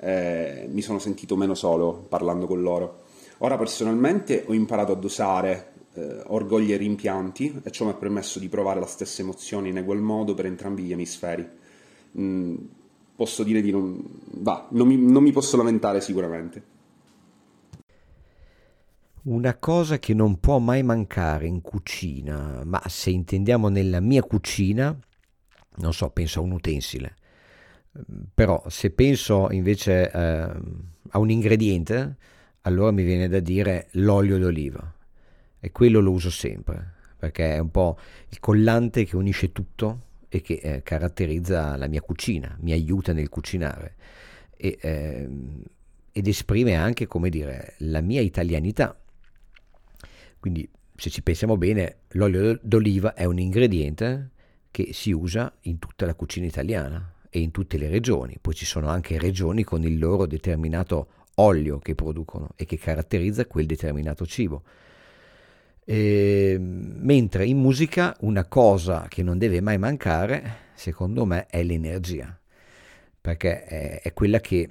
eh, 0.01 0.69
mi 0.71 0.83
sono 0.83 0.99
sentito 0.99 1.37
meno 1.37 1.55
solo 1.55 2.07
parlando 2.09 2.47
con 2.47 2.61
loro. 2.61 3.05
Ora 3.39 3.57
personalmente 3.57 4.45
ho 4.47 4.53
imparato 4.53 4.93
a 4.93 4.97
dosare 4.97 5.73
eh, 5.95 6.23
orgogli 6.27 6.73
e 6.73 6.77
rimpianti 6.77 7.61
e 7.63 7.71
ciò 7.71 7.85
mi 7.85 7.91
ha 7.91 7.95
permesso 7.95 8.39
di 8.39 8.49
provare 8.49 8.81
la 8.81 8.87
stessa 8.87 9.23
emozione 9.23 9.69
in 9.69 9.79
egual 9.79 10.01
modo 10.01 10.35
per 10.35 10.47
entrambi 10.47 10.83
gli 10.83 10.93
emisferi. 10.93 11.49
Mm, 12.19 12.57
posso 13.19 13.43
dire 13.43 13.61
di 13.61 13.73
non... 13.73 14.01
Va, 14.35 14.69
non 14.71 14.87
mi, 14.87 14.97
non 14.97 15.25
mi 15.25 15.33
posso 15.33 15.57
lamentare 15.57 16.01
sicuramente. 16.01 16.63
Una 19.23 19.57
cosa 19.57 19.99
che 19.99 20.15
non 20.15 20.39
può 20.39 20.61
mai 20.61 20.85
mancare 20.85 21.49
in 21.49 21.61
cucina, 21.61 22.63
ma 22.65 22.81
se 22.87 23.11
intendiamo 23.11 23.69
nella 23.71 23.99
mia 23.99 24.23
cucina, 24.23 24.97
non 25.79 25.93
so, 25.93 26.11
penso 26.11 26.39
a 26.39 26.43
un 26.45 26.53
utensile. 26.53 27.17
Però 28.33 28.63
se 28.69 28.91
penso 28.91 29.51
invece 29.51 30.13
eh, 30.13 30.53
a 31.11 31.19
un 31.19 31.29
ingrediente, 31.29 32.17
allora 32.61 32.93
mi 32.93 33.03
viene 33.03 33.27
da 33.27 33.41
dire 33.41 33.89
l'olio 33.95 34.39
d'oliva. 34.39 34.95
E 35.59 35.73
quello 35.73 35.99
lo 35.99 36.13
uso 36.13 36.31
sempre, 36.31 36.95
perché 37.19 37.57
è 37.57 37.59
un 37.59 37.73
po' 37.73 37.99
il 38.29 38.39
collante 38.39 39.05
che 39.05 39.17
unisce 39.17 39.51
tutto 39.51 40.07
e 40.29 40.41
che 40.41 40.55
eh, 40.55 40.83
caratterizza 40.83 41.77
la 41.77 41.89
mia 41.89 42.01
cucina, 42.01 42.57
mi 42.61 42.73
aiuta 42.73 43.13
nel 43.13 43.29
cucinare 43.29 43.97
e, 44.57 44.79
eh, 44.81 45.29
ed 46.13 46.27
esprime 46.27 46.75
anche, 46.75 47.07
come 47.07 47.31
dire, 47.31 47.75
la 47.79 48.01
mia 48.01 48.21
italianità. 48.21 48.99
Quindi, 50.39 50.69
se 50.95 51.11
ci 51.11 51.23
pensiamo 51.23 51.57
bene, 51.57 52.01
l'olio 52.11 52.59
d'oliva 52.63 53.15
è 53.15 53.25
un 53.25 53.39
ingrediente 53.39 54.31
che 54.71 54.93
si 54.93 55.13
usa 55.13 55.53
in 55.63 55.79
tutta 55.79 56.07
la 56.07 56.15
cucina 56.15 56.47
italiana 56.47 57.15
e 57.31 57.41
in 57.41 57.51
tutte 57.51 57.79
le 57.79 57.89
regioni. 57.89 58.37
Poi 58.41 58.55
ci 58.55 58.65
sono 58.65 58.89
anche 58.89 59.19
regioni 59.19 59.63
con 59.63 59.83
il 59.83 59.99
loro 59.99 60.27
determinato 60.27 61.09
olio 61.37 61.79
che 61.79 61.95
producono 61.95 62.51
e 62.57 62.65
che 62.65 62.79
caratterizza 62.79 63.47
quel 63.47 63.67
determinato 63.67 64.27
cibo. 64.27 64.63
E, 65.91 66.59
mentre 66.61 67.47
in 67.47 67.57
musica 67.57 68.15
una 68.21 68.45
cosa 68.45 69.07
che 69.09 69.23
non 69.23 69.39
deve 69.39 69.63
mai 69.63 69.79
mancare, 69.79 70.67
secondo 70.75 71.25
me, 71.25 71.47
è 71.47 71.63
l'energia, 71.63 72.39
perché 73.19 73.65
è, 73.65 74.03
è 74.03 74.13
quella 74.13 74.39
che 74.39 74.69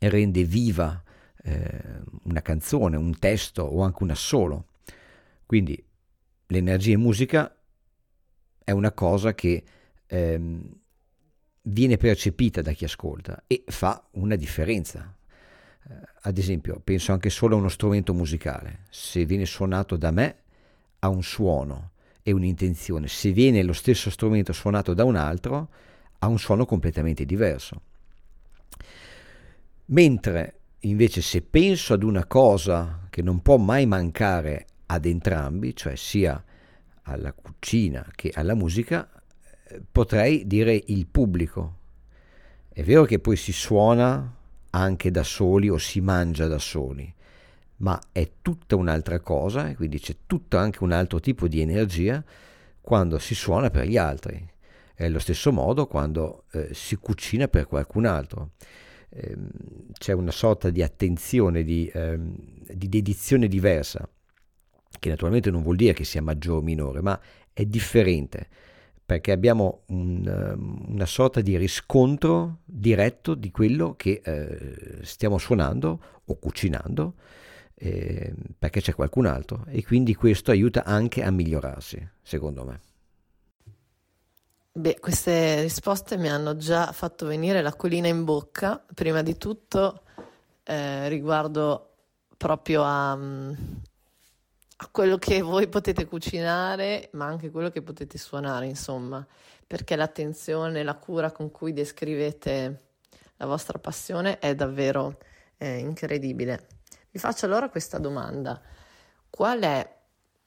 rende 0.00 0.42
viva 0.42 1.00
eh, 1.40 1.80
una 2.24 2.42
canzone, 2.42 2.96
un 2.96 3.16
testo 3.16 3.62
o 3.62 3.82
anche 3.82 4.02
un 4.02 4.10
assolo. 4.10 4.66
Quindi 5.46 5.80
l'energia 6.48 6.94
in 6.94 7.00
musica 7.00 7.56
è 8.64 8.72
una 8.72 8.90
cosa 8.90 9.36
che 9.36 9.62
ehm, 10.04 10.68
viene 11.62 11.96
percepita 11.96 12.60
da 12.60 12.72
chi 12.72 12.82
ascolta 12.82 13.44
e 13.46 13.62
fa 13.68 14.04
una 14.14 14.34
differenza. 14.34 15.16
Eh, 15.88 15.94
ad 16.22 16.38
esempio, 16.38 16.80
penso 16.82 17.12
anche 17.12 17.30
solo 17.30 17.56
a 17.56 17.58
uno 17.58 17.68
strumento 17.68 18.14
musicale. 18.14 18.80
Se 18.90 19.24
viene 19.24 19.46
suonato 19.46 19.96
da 19.96 20.10
me, 20.10 20.36
ha 21.00 21.08
un 21.08 21.22
suono 21.22 21.90
e 22.22 22.32
un'intenzione. 22.32 23.06
Se 23.08 23.32
viene 23.32 23.62
lo 23.62 23.74
stesso 23.74 24.10
strumento 24.10 24.52
suonato 24.52 24.94
da 24.94 25.04
un 25.04 25.16
altro, 25.16 25.68
ha 26.18 26.26
un 26.26 26.38
suono 26.38 26.64
completamente 26.64 27.24
diverso. 27.26 27.82
Mentre 29.86 30.60
invece 30.80 31.20
se 31.20 31.42
penso 31.42 31.92
ad 31.92 32.02
una 32.02 32.24
cosa 32.24 33.06
che 33.10 33.22
non 33.22 33.42
può 33.42 33.58
mai 33.58 33.86
mancare 33.86 34.66
ad 34.86 35.04
entrambi, 35.04 35.76
cioè 35.76 35.96
sia 35.96 36.42
alla 37.02 37.32
cucina 37.32 38.06
che 38.14 38.30
alla 38.34 38.54
musica, 38.54 39.08
eh, 39.66 39.82
potrei 39.90 40.46
dire 40.46 40.82
il 40.86 41.06
pubblico. 41.06 41.78
È 42.70 42.82
vero 42.82 43.04
che 43.04 43.18
poi 43.18 43.36
si 43.36 43.52
suona 43.52 44.34
anche 44.74 45.10
da 45.10 45.22
soli 45.22 45.68
o 45.68 45.78
si 45.78 46.00
mangia 46.00 46.48
da 46.48 46.58
soli, 46.58 47.12
ma 47.76 48.00
è 48.10 48.28
tutta 48.42 48.74
un'altra 48.74 49.20
cosa, 49.20 49.72
quindi 49.74 50.00
c'è 50.00 50.16
tutto 50.26 50.56
anche 50.56 50.82
un 50.82 50.90
altro 50.90 51.20
tipo 51.20 51.46
di 51.46 51.60
energia 51.60 52.22
quando 52.80 53.18
si 53.18 53.34
suona 53.34 53.70
per 53.70 53.86
gli 53.86 53.96
altri. 53.96 54.50
È 54.94 55.04
allo 55.04 55.20
stesso 55.20 55.52
modo 55.52 55.86
quando 55.86 56.44
eh, 56.52 56.74
si 56.74 56.96
cucina 56.96 57.46
per 57.48 57.66
qualcun 57.66 58.04
altro. 58.04 58.50
Eh, 59.10 59.36
c'è 59.92 60.12
una 60.12 60.32
sorta 60.32 60.70
di 60.70 60.82
attenzione, 60.82 61.62
di, 61.62 61.86
eh, 61.86 62.18
di 62.18 62.88
dedizione 62.88 63.46
diversa, 63.46 64.08
che 64.98 65.08
naturalmente 65.08 65.50
non 65.50 65.62
vuol 65.62 65.76
dire 65.76 65.92
che 65.92 66.04
sia 66.04 66.22
maggiore 66.22 66.58
o 66.58 66.62
minore, 66.62 67.00
ma 67.00 67.20
è 67.52 67.64
differente 67.64 68.48
perché 69.04 69.32
abbiamo 69.32 69.82
un, 69.88 70.24
ehm, 70.26 70.94
una 70.94 71.06
sorta 71.06 71.40
di 71.40 71.56
riscontro 71.56 72.58
diretto 72.64 73.34
di 73.34 73.50
quello 73.50 73.94
che 73.96 74.20
eh, 74.24 75.04
stiamo 75.04 75.38
suonando 75.38 76.00
o 76.24 76.38
cucinando 76.38 77.14
eh, 77.74 78.32
perché 78.58 78.80
c'è 78.80 78.94
qualcun 78.94 79.26
altro 79.26 79.64
e 79.68 79.84
quindi 79.84 80.14
questo 80.14 80.50
aiuta 80.50 80.84
anche 80.84 81.22
a 81.22 81.30
migliorarsi, 81.30 82.08
secondo 82.22 82.64
me. 82.64 82.80
Beh, 84.76 84.98
queste 84.98 85.60
risposte 85.60 86.16
mi 86.16 86.28
hanno 86.28 86.56
già 86.56 86.90
fatto 86.92 87.26
venire 87.26 87.62
l'acquolina 87.62 88.08
in 88.08 88.24
bocca, 88.24 88.84
prima 88.92 89.22
di 89.22 89.36
tutto 89.36 90.02
eh, 90.64 91.08
riguardo 91.08 91.90
proprio 92.36 92.82
a, 92.82 93.14
mm, 93.14 93.52
a 94.76 94.88
quello 94.90 95.18
che 95.18 95.40
voi 95.40 95.68
potete 95.68 96.04
cucinare, 96.06 97.10
ma 97.12 97.26
anche 97.26 97.50
quello 97.50 97.70
che 97.70 97.82
potete 97.82 98.18
suonare, 98.18 98.66
insomma, 98.66 99.24
perché 99.66 99.96
l'attenzione, 99.96 100.82
la 100.82 100.96
cura 100.96 101.30
con 101.30 101.50
cui 101.50 101.72
descrivete 101.72 102.80
la 103.36 103.46
vostra 103.46 103.78
passione 103.78 104.38
è 104.38 104.54
davvero 104.54 105.18
eh, 105.58 105.78
incredibile. 105.78 106.66
Vi 107.10 107.18
faccio 107.18 107.46
allora 107.46 107.68
questa 107.68 107.98
domanda. 107.98 108.60
Qual 109.30 109.60
è, 109.60 109.96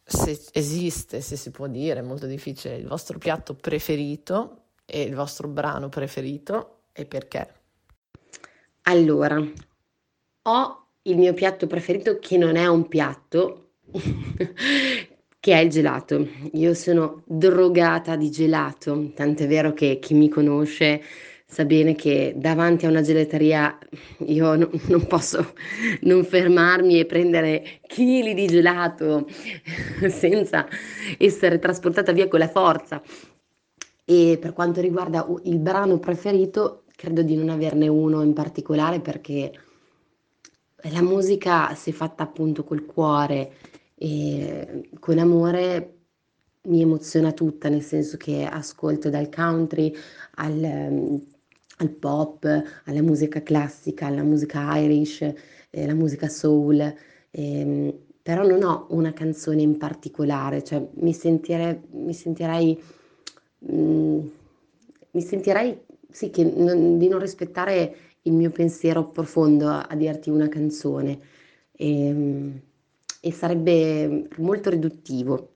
se 0.04 0.42
esiste, 0.52 1.22
se 1.22 1.36
si 1.36 1.52
può 1.52 1.68
dire, 1.68 2.00
è 2.00 2.04
molto 2.04 2.26
difficile, 2.26 2.76
il 2.76 2.88
vostro 2.88 3.18
piatto 3.18 3.56
preferito 3.56 4.64
e 4.86 5.04
il 5.04 5.16
vostro 5.16 5.48
brano 5.48 5.90
preferito 5.90 6.84
e 6.92 7.06
perché? 7.06 7.54
Allora, 8.84 9.42
ho 10.44 10.88
il 11.02 11.18
mio 11.18 11.34
piatto 11.34 11.68
preferito 11.68 12.20
che 12.20 12.38
non 12.38 12.56
è 12.56 12.68
un 12.68 12.88
piatto, 12.88 13.67
che 15.40 15.54
è 15.54 15.60
il 15.60 15.70
gelato. 15.70 16.28
Io 16.54 16.74
sono 16.74 17.24
drogata 17.26 18.16
di 18.16 18.30
gelato, 18.30 19.12
tant'è 19.14 19.48
vero 19.48 19.74
che 19.74 20.00
chi 20.00 20.14
mi 20.14 20.30
conosce 20.30 21.02
sa 21.50 21.64
bene 21.64 21.96
che 21.96 22.34
davanti 22.36 22.86
a 22.86 22.90
una 22.90 23.02
gelateria 23.02 23.78
io 24.26 24.56
no, 24.58 24.70
non 24.88 25.08
posso 25.08 25.54
non 26.02 26.26
fermarmi 26.26 27.00
e 27.00 27.06
prendere 27.06 27.80
chili 27.88 28.34
di 28.34 28.48
gelato 28.48 29.26
senza 30.10 30.68
essere 31.18 31.60
trasportata 31.60 32.12
via 32.12 32.28
con 32.28 32.40
la 32.40 32.50
forza. 32.50 33.02
E 34.10 34.38
per 34.40 34.54
quanto 34.54 34.82
riguarda 34.82 35.26
il 35.44 35.60
brano 35.60 36.00
preferito, 36.00 36.84
credo 36.96 37.22
di 37.22 37.36
non 37.36 37.50
averne 37.50 37.88
uno 37.88 38.22
in 38.24 38.34
particolare 38.34 39.00
perché 39.02 39.52
la 40.92 41.02
musica, 41.02 41.74
se 41.76 41.92
fatta 41.92 42.24
appunto 42.24 42.64
col 42.64 42.86
cuore 42.86 43.52
e 44.00 44.90
con 45.00 45.18
amore, 45.18 45.94
mi 46.64 46.82
emoziona 46.82 47.32
tutta, 47.32 47.70
nel 47.70 47.82
senso 47.82 48.18
che 48.18 48.46
ascolto 48.46 49.10
dal 49.10 49.30
country 49.30 49.94
al, 50.36 51.20
al 51.78 51.90
pop, 51.90 52.64
alla 52.86 53.02
musica 53.02 53.42
classica, 53.42 54.06
alla 54.08 54.24
musica 54.24 54.78
irish, 54.78 55.22
eh, 55.22 55.86
la 55.86 55.94
musica 55.96 56.28
soul, 56.28 56.94
ehm, 57.32 57.94
però 58.22 58.46
non 58.46 58.64
ho 58.64 58.88
una 58.90 59.14
canzone 59.14 59.62
in 59.62 59.78
particolare, 59.78 60.64
cioè 60.64 60.86
mi 60.96 61.14
sentirei, 61.14 61.80
mi 61.92 62.14
sentirei, 62.14 62.80
mm, 63.72 64.20
mi 65.12 65.22
sentirei 65.22 65.80
sì, 66.12 66.30
che 66.30 66.44
non, 66.44 66.98
di 66.98 67.08
non 67.08 67.20
rispettare 67.20 67.96
il 68.24 68.34
mio 68.34 68.52
pensiero 68.52 69.10
profondo 69.10 69.68
a, 69.70 69.82
a 69.84 69.96
dirti 69.96 70.30
una 70.30 70.50
canzone. 70.50 71.20
E, 71.72 72.08
ehm, 72.08 72.62
e 73.22 73.32
sarebbe 73.32 74.28
molto 74.38 74.70
riduttivo. 74.70 75.54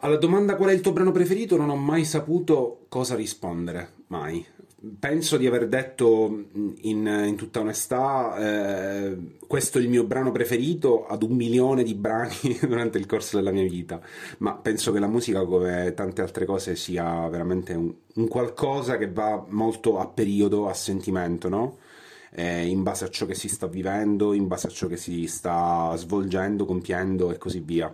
Alla 0.00 0.16
domanda 0.16 0.54
qual 0.54 0.70
è 0.70 0.72
il 0.72 0.80
tuo 0.80 0.92
brano 0.92 1.10
preferito 1.10 1.56
non 1.56 1.70
ho 1.70 1.76
mai 1.76 2.04
saputo 2.04 2.86
cosa 2.88 3.16
rispondere, 3.16 3.94
mai. 4.08 4.44
Penso 5.00 5.36
di 5.36 5.46
aver 5.48 5.66
detto 5.66 6.44
in, 6.82 7.24
in 7.26 7.34
tutta 7.34 7.58
onestà 7.58 8.36
eh, 8.38 9.16
questo 9.44 9.78
è 9.78 9.80
il 9.80 9.88
mio 9.88 10.04
brano 10.04 10.30
preferito 10.30 11.04
ad 11.04 11.24
un 11.24 11.34
milione 11.34 11.82
di 11.82 11.94
brani 11.94 12.56
durante 12.62 12.98
il 12.98 13.06
corso 13.06 13.38
della 13.38 13.50
mia 13.50 13.64
vita, 13.64 14.00
ma 14.38 14.54
penso 14.54 14.92
che 14.92 15.00
la 15.00 15.08
musica 15.08 15.44
come 15.44 15.94
tante 15.94 16.22
altre 16.22 16.44
cose 16.44 16.76
sia 16.76 17.26
veramente 17.26 17.72
un, 17.72 17.92
un 18.14 18.28
qualcosa 18.28 18.98
che 18.98 19.10
va 19.10 19.44
molto 19.48 19.98
a 19.98 20.06
periodo, 20.06 20.68
a 20.68 20.74
sentimento, 20.74 21.48
no? 21.48 21.78
Eh, 22.30 22.66
in 22.66 22.82
base 22.82 23.04
a 23.04 23.10
ciò 23.10 23.26
che 23.26 23.34
si 23.34 23.48
sta 23.48 23.66
vivendo, 23.66 24.32
in 24.32 24.46
base 24.46 24.66
a 24.66 24.70
ciò 24.70 24.86
che 24.86 24.96
si 24.96 25.26
sta 25.26 25.94
svolgendo, 25.96 26.64
compiendo 26.64 27.30
e 27.32 27.38
così 27.38 27.60
via. 27.60 27.92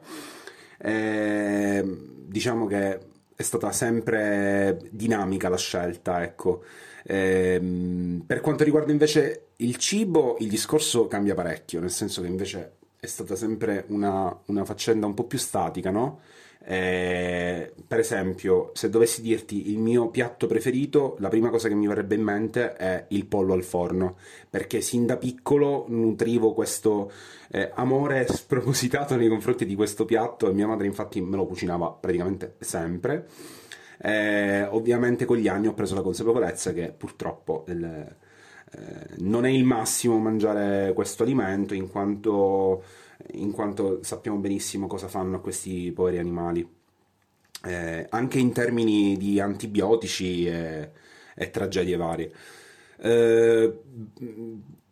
Eh, 0.79 1.85
diciamo 2.27 2.67
che 2.67 2.99
è 3.37 3.43
stata 3.43 3.73
sempre 3.73 4.89
dinamica 4.91 5.49
la 5.49 5.57
scelta, 5.57 6.23
ecco. 6.23 6.63
Eh, 7.05 8.21
per 8.27 8.41
quanto 8.41 8.65
riguarda 8.65 8.93
invece 8.93 9.49
il 9.57 9.77
cibo, 9.77 10.37
il 10.41 10.49
discorso 10.49 11.07
cambia 11.07 11.35
parecchio, 11.35 11.81
nel 11.81 11.91
senso 11.91 12.23
che 12.23 12.29
invece 12.29 12.77
è 12.99 13.07
stata 13.07 13.37
sempre 13.37 13.85
una, 13.89 14.37
una 14.47 14.65
faccenda 14.65 15.07
un 15.07 15.15
po' 15.15 15.25
più 15.25 15.39
statica, 15.39 15.91
no? 15.91 16.21
Eh, 16.67 17.75
per 17.87 17.99
esempio, 17.99 18.71
se 18.73 18.89
dovessi 18.89 19.21
dirti 19.21 19.71
il 19.71 19.79
mio 19.79 20.09
piatto 20.09 20.47
preferito, 20.47 21.17
la 21.19 21.29
prima 21.29 21.51
cosa 21.51 21.69
che 21.69 21.75
mi 21.75 21.87
verrebbe 21.87 22.15
in 22.15 22.23
mente 22.23 22.73
è 22.73 23.05
il 23.09 23.27
pollo 23.27 23.53
al 23.53 23.63
forno, 23.63 24.17
perché 24.49 24.81
sin 24.81 25.05
da 25.05 25.19
piccolo 25.19 25.85
nutrivo 25.89 26.55
questo 26.55 27.13
eh, 27.51 27.71
amore 27.75 28.27
spropositato 28.33 29.15
nei 29.17 29.29
confronti 29.29 29.67
di 29.67 29.75
questo 29.75 30.07
piatto 30.07 30.49
e 30.49 30.55
mia 30.55 30.67
madre 30.67 30.87
infatti 30.87 31.21
me 31.21 31.37
lo 31.37 31.47
cucinava 31.47 31.91
praticamente 31.91 32.55
sempre. 32.61 33.29
Eh, 33.99 34.63
ovviamente 34.65 35.25
con 35.25 35.37
gli 35.37 35.49
anni 35.49 35.67
ho 35.67 35.75
preso 35.75 35.95
la 35.95 36.03
consapevolezza 36.03 36.73
che 36.73 36.93
purtroppo 36.97 37.65
il, 37.69 37.85
eh, 37.85 39.07
non 39.19 39.45
è 39.45 39.51
il 39.51 39.65
massimo 39.65 40.19
mangiare 40.19 40.93
questo 40.95 41.23
alimento 41.23 41.75
in 41.75 41.91
quanto 41.91 42.83
in 43.33 43.51
quanto 43.53 44.03
sappiamo 44.03 44.39
benissimo 44.39 44.87
cosa 44.87 45.09
fanno 45.09 45.41
questi 45.41 45.91
poveri 45.93 46.19
animali. 46.19 46.67
Eh, 47.67 48.07
anche 48.11 48.39
in 48.39 48.53
termini 48.53 49.17
di 49.17 49.41
antibiotici 49.41 50.47
e, 50.47 50.91
e 51.35 51.51
tragedie 51.51 51.97
varie. 51.97 52.33
Eh, 52.99 53.81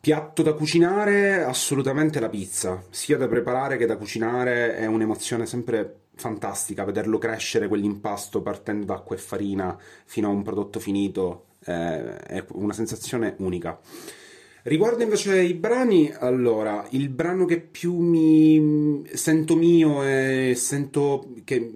piatto 0.01 0.43
da 0.43 0.55
cucinare, 0.55 1.45
assolutamente 1.45 2.19
la 2.19 2.29
pizza, 2.29 2.83
sia 2.91 3.17
da 3.17 3.29
preparare 3.29 3.77
che 3.77 3.87
da 3.87 3.97
cucinare 3.97 4.77
è 4.77 4.87
un'emozione 4.87 5.47
sempre 5.47 6.01
fantastica, 6.15 6.85
vederlo 6.85 7.19
crescere 7.19 7.69
quell'impasto 7.69 8.43
partendo 8.43 8.87
da 8.87 8.95
acqua 8.95 9.17
e 9.17 9.19
farina 9.19 9.79
fino 10.05 10.29
a 10.29 10.33
un 10.33 10.43
prodotto 10.43 10.81
finito, 10.81 11.47
eh, 11.65 12.17
è 12.17 12.45
una 12.53 12.73
sensazione 12.73 13.35
unica. 13.39 13.79
Riguardo 14.65 15.03
invece 15.03 15.43
i 15.43 15.55
brani, 15.55 16.13
allora, 16.17 16.87
il 16.91 17.09
brano 17.09 17.47
che 17.47 17.59
più 17.59 17.99
mi 17.99 19.03
sento 19.13 19.57
mio 19.57 20.05
e 20.05 20.53
sento 20.55 21.33
che 21.43 21.69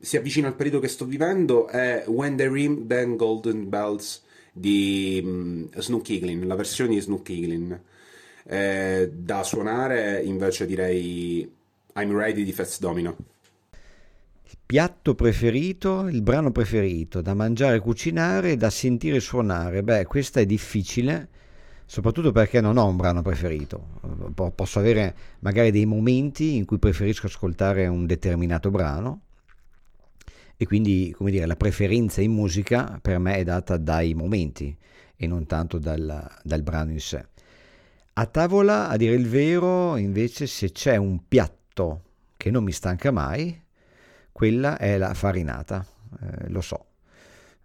si 0.00 0.16
avvicina 0.16 0.48
al 0.48 0.56
periodo 0.56 0.80
che 0.80 0.88
sto 0.88 1.04
vivendo 1.04 1.68
è 1.68 2.02
When 2.08 2.34
They 2.34 2.50
Ring 2.50 2.88
Then 2.88 3.14
Golden 3.14 3.68
Bells 3.68 4.24
di 4.52 5.22
um, 5.24 5.68
Snook 5.72 6.10
Eaglin, 6.10 6.44
la 6.48 6.56
versione 6.56 6.94
di 6.94 7.00
Snook 7.00 7.28
Eaglin. 7.28 7.80
Eh, 8.42 9.10
da 9.14 9.44
suonare 9.44 10.20
invece 10.20 10.66
direi 10.66 11.48
I'm 11.94 12.16
Ready 12.16 12.42
di 12.42 12.52
Fats 12.52 12.80
Domino. 12.80 13.16
Il 14.42 14.58
piatto 14.66 15.14
preferito, 15.14 16.08
il 16.08 16.22
brano 16.22 16.50
preferito, 16.50 17.20
da 17.20 17.34
mangiare, 17.34 17.78
cucinare, 17.78 18.56
da 18.56 18.70
sentire 18.70 19.20
suonare. 19.20 19.84
Beh, 19.84 20.04
questa 20.06 20.40
è 20.40 20.46
difficile 20.46 21.28
soprattutto 21.88 22.32
perché 22.32 22.60
non 22.60 22.76
ho 22.76 22.86
un 22.86 22.96
brano 22.96 23.22
preferito. 23.22 23.82
Posso 24.54 24.78
avere 24.78 25.14
magari 25.38 25.70
dei 25.70 25.86
momenti 25.86 26.56
in 26.56 26.66
cui 26.66 26.78
preferisco 26.78 27.26
ascoltare 27.26 27.86
un 27.86 28.04
determinato 28.04 28.70
brano 28.70 29.22
e 30.58 30.66
quindi, 30.66 31.14
come 31.16 31.30
dire, 31.30 31.46
la 31.46 31.56
preferenza 31.56 32.20
in 32.20 32.32
musica 32.32 32.98
per 33.00 33.18
me 33.18 33.36
è 33.36 33.44
data 33.44 33.78
dai 33.78 34.12
momenti 34.12 34.76
e 35.16 35.26
non 35.26 35.46
tanto 35.46 35.78
dal, 35.78 36.30
dal 36.42 36.62
brano 36.62 36.90
in 36.90 37.00
sé. 37.00 37.26
A 38.12 38.26
tavola, 38.26 38.88
a 38.88 38.96
dire 38.98 39.14
il 39.14 39.26
vero, 39.26 39.96
invece, 39.96 40.46
se 40.46 40.70
c'è 40.70 40.96
un 40.96 41.26
piatto 41.26 42.02
che 42.36 42.50
non 42.50 42.64
mi 42.64 42.72
stanca 42.72 43.10
mai, 43.10 43.58
quella 44.30 44.76
è 44.76 44.98
la 44.98 45.14
farinata, 45.14 45.86
eh, 46.20 46.50
lo 46.50 46.60
so. 46.60 46.87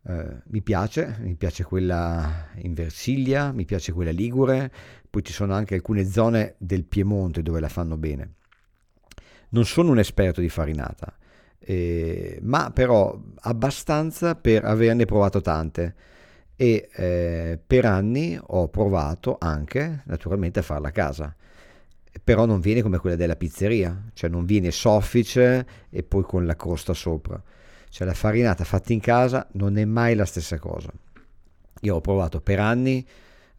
Eh, 0.06 0.42
mi 0.48 0.62
piace, 0.62 1.16
mi 1.22 1.36
piace 1.36 1.64
quella 1.64 2.50
in 2.56 2.74
Versilia, 2.74 3.52
mi 3.54 3.64
piace 3.64 3.94
quella 3.94 4.12
ligure, 4.12 4.72
poi 5.10 5.24
ci 5.24 5.32
sono 5.32 5.54
anche 5.54 5.76
alcune 5.76 6.06
zone 6.06 6.56
del 6.58 6.84
Piemonte 6.84 7.42
dove 7.42 7.60
la 7.62 7.70
fanno 7.70 7.96
bene. 7.98 8.34
Non 9.50 9.66
sono 9.66 9.92
un 9.92 10.00
esperto 10.00 10.42
di 10.42 10.50
farinata, 10.50 11.16
eh, 11.60 12.40
ma 12.42 12.72
però 12.72 13.18
abbastanza 13.42 14.36
per 14.36 14.66
averne 14.66 15.06
provato 15.06 15.42
tante. 15.42 15.96
E 16.56 16.90
eh, 16.94 17.60
per 17.66 17.86
anni 17.86 18.38
ho 18.40 18.68
provato 18.70 19.38
anche 19.40 20.04
naturalmente 20.06 20.60
a 20.60 20.62
farla 20.62 20.90
a 20.90 20.92
casa. 20.92 21.36
Però 22.24 22.46
non 22.46 22.60
viene 22.60 22.82
come 22.82 23.00
quella 23.00 23.16
della 23.16 23.36
pizzeria 23.36 24.12
cioè 24.14 24.30
non 24.30 24.46
viene 24.46 24.70
soffice 24.70 25.66
e 25.90 26.04
poi 26.04 26.22
con 26.24 26.46
la 26.46 26.56
crosta 26.56 26.94
sopra 26.94 27.42
cioè 27.94 28.08
la 28.08 28.16
farinata 28.16 28.64
fatta 28.64 28.92
in 28.92 29.00
casa 29.00 29.48
non 29.52 29.78
è 29.78 29.86
mai 29.86 30.16
la 30.16 30.26
stessa 30.26 30.58
cosa. 30.58 30.90
Io 31.82 31.96
ho 31.96 32.02
provato 32.02 32.42
per 32.42 32.60
anni 32.60 33.06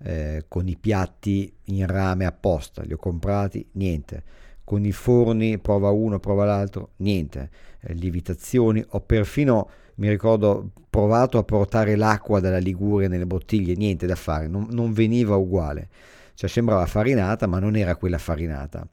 eh, 0.03 0.47
con 0.49 0.66
i 0.66 0.77
piatti 0.77 1.55
in 1.66 1.87
rame 1.87 2.27
apposta, 2.27 2.83
li 2.83 2.92
ho 2.92 2.97
comprati, 2.97 3.64
niente. 3.75 4.25
Con 4.64 4.85
i 4.85 4.90
forni, 4.90 5.59
prova 5.59 5.90
uno, 5.90 6.18
prova 6.18 6.44
l'altro, 6.44 6.94
niente. 6.97 7.49
Eh, 7.79 7.94
lievitazioni, 7.94 8.85
ho 8.85 9.01
perfino, 9.03 9.70
mi 9.97 10.09
ricordo, 10.09 10.68
provato 10.90 11.38
a 11.38 11.44
portare 11.44 11.94
l'acqua 11.94 12.40
dalla 12.40 12.59
Liguria 12.59 13.07
nelle 13.07 13.27
bottiglie, 13.27 13.77
niente 13.77 14.05
da 14.05 14.16
fare, 14.16 14.49
non, 14.49 14.66
non 14.70 14.92
veniva 14.92 15.37
uguale. 15.37 15.88
Cioè 16.35 16.51
sembrava 16.51 16.87
farinata, 16.87 17.47
ma 17.47 17.61
non 17.61 17.77
era 17.77 17.94
quella 17.94 18.18
farinata. 18.18 18.85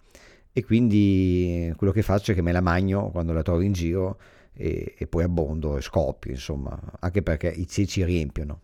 E 0.53 0.63
quindi 0.63 1.73
quello 1.77 1.91
che 1.91 2.03
faccio 2.03 2.31
è 2.31 2.35
che 2.35 2.43
me 2.43 2.51
la 2.51 2.61
magno 2.61 3.09
quando 3.09 3.33
la 3.33 3.41
trovo 3.41 3.61
in 3.61 3.71
giro 3.71 4.19
e, 4.53 4.95
e 4.97 5.07
poi 5.07 5.23
abbondo 5.23 5.77
e 5.77 5.81
scoppio, 5.81 6.31
insomma, 6.31 6.79
anche 6.99 7.21
perché 7.21 7.49
i 7.49 7.67
ceci 7.67 8.03
riempiono. 8.03 8.61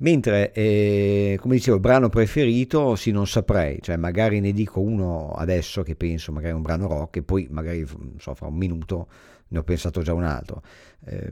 Mentre, 0.00 0.52
eh, 0.52 1.36
come 1.40 1.56
dicevo, 1.56 1.76
il 1.76 1.82
brano 1.82 2.08
preferito, 2.08 2.94
sì, 2.94 3.10
non 3.10 3.26
saprei, 3.26 3.78
cioè 3.80 3.96
magari 3.96 4.38
ne 4.38 4.52
dico 4.52 4.80
uno 4.80 5.32
adesso 5.32 5.82
che 5.82 5.96
penso, 5.96 6.30
magari 6.30 6.54
un 6.54 6.62
brano 6.62 6.86
rock, 6.86 7.16
e 7.16 7.22
poi 7.22 7.48
magari, 7.50 7.84
so, 8.18 8.34
fra 8.34 8.46
un 8.46 8.54
minuto 8.54 9.08
ne 9.48 9.58
ho 9.58 9.64
pensato 9.64 10.02
già 10.02 10.14
un 10.14 10.22
altro. 10.22 10.62
Eh, 11.04 11.30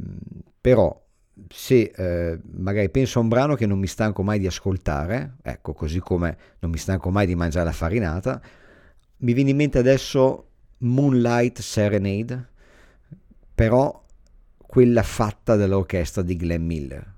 però, 0.60 1.00
se 1.48 1.92
eh, 1.94 2.40
magari 2.54 2.90
penso 2.90 3.20
a 3.20 3.22
un 3.22 3.28
brano 3.28 3.54
che 3.54 3.66
non 3.66 3.78
mi 3.78 3.86
stanco 3.86 4.24
mai 4.24 4.40
di 4.40 4.48
ascoltare, 4.48 5.36
ecco, 5.42 5.72
così 5.72 6.00
come 6.00 6.36
non 6.58 6.72
mi 6.72 6.78
stanco 6.78 7.10
mai 7.10 7.26
di 7.26 7.36
mangiare 7.36 7.66
la 7.66 7.72
farinata, 7.72 8.42
mi 9.18 9.32
viene 9.32 9.50
in 9.50 9.56
mente 9.56 9.78
adesso 9.78 10.48
Moonlight 10.78 11.60
Serenade 11.60 12.48
però 13.56 14.04
quella 14.58 15.02
fatta 15.02 15.56
dall'orchestra 15.56 16.20
di 16.20 16.36
Glenn 16.36 16.66
Miller, 16.66 17.14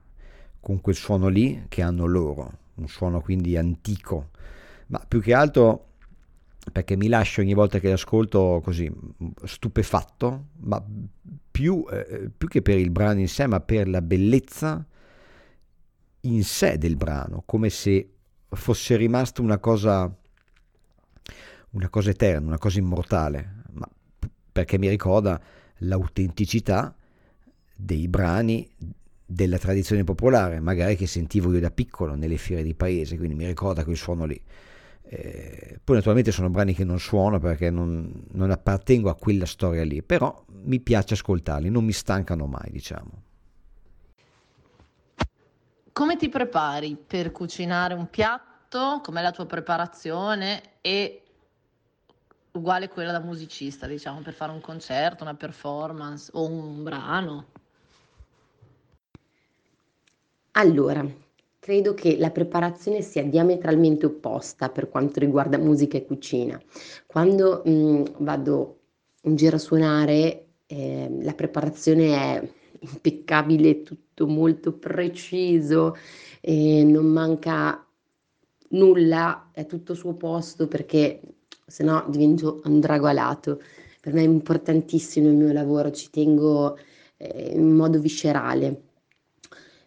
con 0.60 0.80
quel 0.80 0.94
suono 0.94 1.26
lì 1.26 1.64
che 1.68 1.82
hanno 1.82 2.06
loro, 2.06 2.58
un 2.76 2.86
suono 2.86 3.20
quindi 3.20 3.56
antico, 3.56 4.30
ma 4.86 5.04
più 5.06 5.20
che 5.20 5.34
altro 5.34 5.86
perché 6.70 6.96
mi 6.96 7.08
lascio 7.08 7.40
ogni 7.40 7.54
volta 7.54 7.80
che 7.80 7.88
l'ascolto 7.88 8.60
così 8.62 8.88
stupefatto, 9.42 10.44
ma 10.58 10.80
più, 11.50 11.84
eh, 11.90 12.30
più 12.36 12.46
che 12.46 12.62
per 12.62 12.78
il 12.78 12.90
brano 12.90 13.18
in 13.18 13.28
sé, 13.28 13.48
ma 13.48 13.58
per 13.58 13.88
la 13.88 14.00
bellezza 14.00 14.86
in 16.20 16.44
sé 16.44 16.78
del 16.78 16.94
brano, 16.94 17.42
come 17.46 17.68
se 17.68 18.12
fosse 18.48 18.94
rimasta 18.94 19.42
una 19.42 19.58
cosa, 19.58 20.14
una 21.70 21.88
cosa 21.88 22.10
eterna, 22.10 22.46
una 22.46 22.58
cosa 22.58 22.78
immortale, 22.78 23.62
ma 23.72 23.88
perché 24.52 24.78
mi 24.78 24.88
ricorda 24.88 25.40
l'autenticità 25.78 26.94
dei 27.74 28.08
brani 28.08 28.68
della 29.30 29.58
tradizione 29.58 30.04
popolare, 30.04 30.58
magari 30.58 30.96
che 30.96 31.06
sentivo 31.06 31.52
io 31.52 31.60
da 31.60 31.70
piccolo 31.70 32.14
nelle 32.14 32.38
fiere 32.38 32.62
di 32.62 32.74
paese, 32.74 33.16
quindi 33.16 33.34
mi 33.34 33.46
ricorda 33.46 33.84
quel 33.84 33.96
suono 33.96 34.24
lì. 34.24 34.40
Eh, 35.10 35.80
poi 35.82 35.96
naturalmente 35.96 36.32
sono 36.32 36.50
brani 36.50 36.74
che 36.74 36.84
non 36.84 36.98
suono 36.98 37.38
perché 37.38 37.70
non, 37.70 38.24
non, 38.32 38.50
appartengo 38.50 39.08
a 39.08 39.14
quella 39.14 39.46
storia 39.46 39.82
lì, 39.84 40.02
però 40.02 40.44
mi 40.64 40.80
piace 40.80 41.14
ascoltarli, 41.14 41.70
non 41.70 41.84
mi 41.84 41.92
stancano 41.92 42.46
mai, 42.46 42.70
diciamo. 42.70 43.22
Come 45.92 46.16
ti 46.16 46.28
prepari 46.28 46.96
per 46.96 47.32
cucinare 47.32 47.94
un 47.94 48.08
piatto? 48.08 49.00
Com'è 49.02 49.20
la 49.20 49.30
tua 49.30 49.46
preparazione? 49.46 50.62
E 50.80 51.22
uguale 52.58 52.88
quella 52.88 53.12
da 53.12 53.20
musicista, 53.20 53.86
diciamo, 53.86 54.20
per 54.20 54.34
fare 54.34 54.52
un 54.52 54.60
concerto, 54.60 55.22
una 55.22 55.34
performance 55.34 56.30
o 56.34 56.46
un 56.46 56.82
brano? 56.82 57.46
Allora, 60.52 61.06
credo 61.58 61.94
che 61.94 62.16
la 62.18 62.30
preparazione 62.30 63.00
sia 63.00 63.22
diametralmente 63.22 64.06
opposta 64.06 64.68
per 64.70 64.88
quanto 64.88 65.20
riguarda 65.20 65.56
musica 65.56 65.96
e 65.96 66.04
cucina. 66.04 66.60
Quando 67.06 67.62
mh, 67.64 67.70
mm, 67.70 68.04
vado 68.18 68.78
in 69.22 69.36
giro 69.36 69.56
a 69.56 69.60
suonare, 69.60 70.46
eh, 70.66 71.08
la 71.22 71.34
preparazione 71.34 72.14
è 72.14 72.52
impeccabile, 72.80 73.82
tutto 73.82 74.26
molto 74.26 74.72
preciso, 74.72 75.96
eh, 76.40 76.82
non 76.84 77.06
manca 77.06 77.84
nulla, 78.70 79.50
è 79.52 79.66
tutto 79.66 79.94
suo 79.94 80.14
posto 80.14 80.66
perché 80.68 81.20
se 81.68 81.84
no 81.84 82.04
divento 82.08 82.60
un 82.64 82.80
drago 82.80 83.06
alato. 83.06 83.60
Per 84.00 84.12
me 84.12 84.22
è 84.22 84.24
importantissimo 84.24 85.28
il 85.28 85.34
mio 85.34 85.52
lavoro, 85.52 85.90
ci 85.90 86.10
tengo 86.10 86.76
eh, 87.16 87.52
in 87.54 87.72
modo 87.72 88.00
viscerale. 88.00 88.82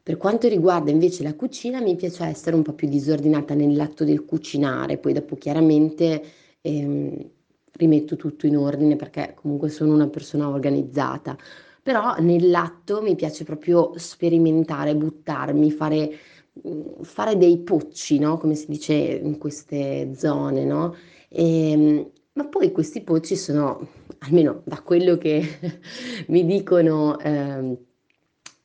Per 0.04 0.18
quanto 0.18 0.48
riguarda 0.48 0.92
invece 0.92 1.24
la 1.24 1.36
cucina, 1.36 1.82
mi 1.82 1.96
piace 1.96 2.24
essere 2.26 2.56
un 2.56 2.64
po' 2.64 2.74
più 2.74 2.88
disordinata 2.88 3.54
nell'atto 3.54 4.04
del 4.04 4.26
cucinare, 4.26 4.98
poi 4.98 5.14
dopo 5.14 5.36
chiaramente 5.36 6.24
ehm, 6.62 7.30
rimetto 7.74 8.16
tutto 8.16 8.48
in 8.48 8.58
ordine 8.58 8.96
perché 8.96 9.34
comunque 9.36 9.70
sono 9.70 9.94
una 9.94 10.08
persona 10.08 10.50
organizzata 10.50 11.38
però 11.82 12.16
nell'atto 12.20 13.02
mi 13.02 13.16
piace 13.16 13.44
proprio 13.44 13.94
sperimentare, 13.96 14.96
buttarmi, 14.96 15.72
fare, 15.72 16.12
mm, 16.68 17.02
fare 17.02 17.38
dei 17.38 17.58
pocci, 17.60 18.20
no? 18.20 18.38
come 18.38 18.56
si 18.56 18.68
dice 18.70 18.94
in 18.94 19.38
queste 19.38 20.14
zone, 20.16 20.64
no? 20.64 20.96
E, 21.34 21.72
ehm, 21.72 22.12
ma 22.34 22.46
poi 22.48 22.72
questi 22.72 23.02
pocci 23.02 23.36
sono, 23.36 23.88
almeno 24.20 24.62
da 24.66 24.82
quello 24.82 25.18
che 25.18 25.42
mi 26.28 26.46
dicono 26.46 27.18
eh, 27.20 27.78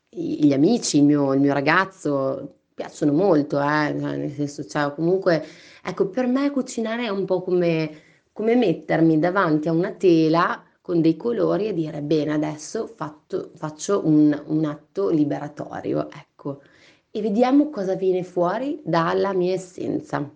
gli 0.08 0.52
amici, 0.52 0.98
il 0.98 1.04
mio, 1.04 1.32
il 1.34 1.40
mio 1.40 1.52
ragazzo, 1.52 2.56
piacciono 2.74 3.12
molto, 3.12 3.60
eh? 3.60 3.92
Nel 3.92 4.32
senso, 4.32 4.64
cioè, 4.64 4.92
comunque, 4.94 5.44
ecco, 5.82 6.08
per 6.08 6.26
me 6.26 6.50
cucinare 6.50 7.04
è 7.04 7.08
un 7.08 7.24
po' 7.24 7.42
come, 7.42 7.90
come 8.32 8.54
mettermi 8.56 9.18
davanti 9.18 9.68
a 9.68 9.72
una 9.72 9.92
tela 9.92 10.62
con 10.80 11.00
dei 11.00 11.16
colori 11.16 11.66
e 11.68 11.74
dire 11.74 12.02
bene 12.02 12.32
adesso 12.32 12.86
fatto, 12.86 13.50
faccio 13.54 14.06
un, 14.06 14.40
un 14.46 14.64
atto 14.64 15.10
liberatorio, 15.10 16.08
ecco, 16.10 16.62
e 17.10 17.20
vediamo 17.20 17.70
cosa 17.70 17.94
viene 17.94 18.22
fuori 18.24 18.80
dalla 18.84 19.32
mia 19.32 19.54
essenza. 19.54 20.30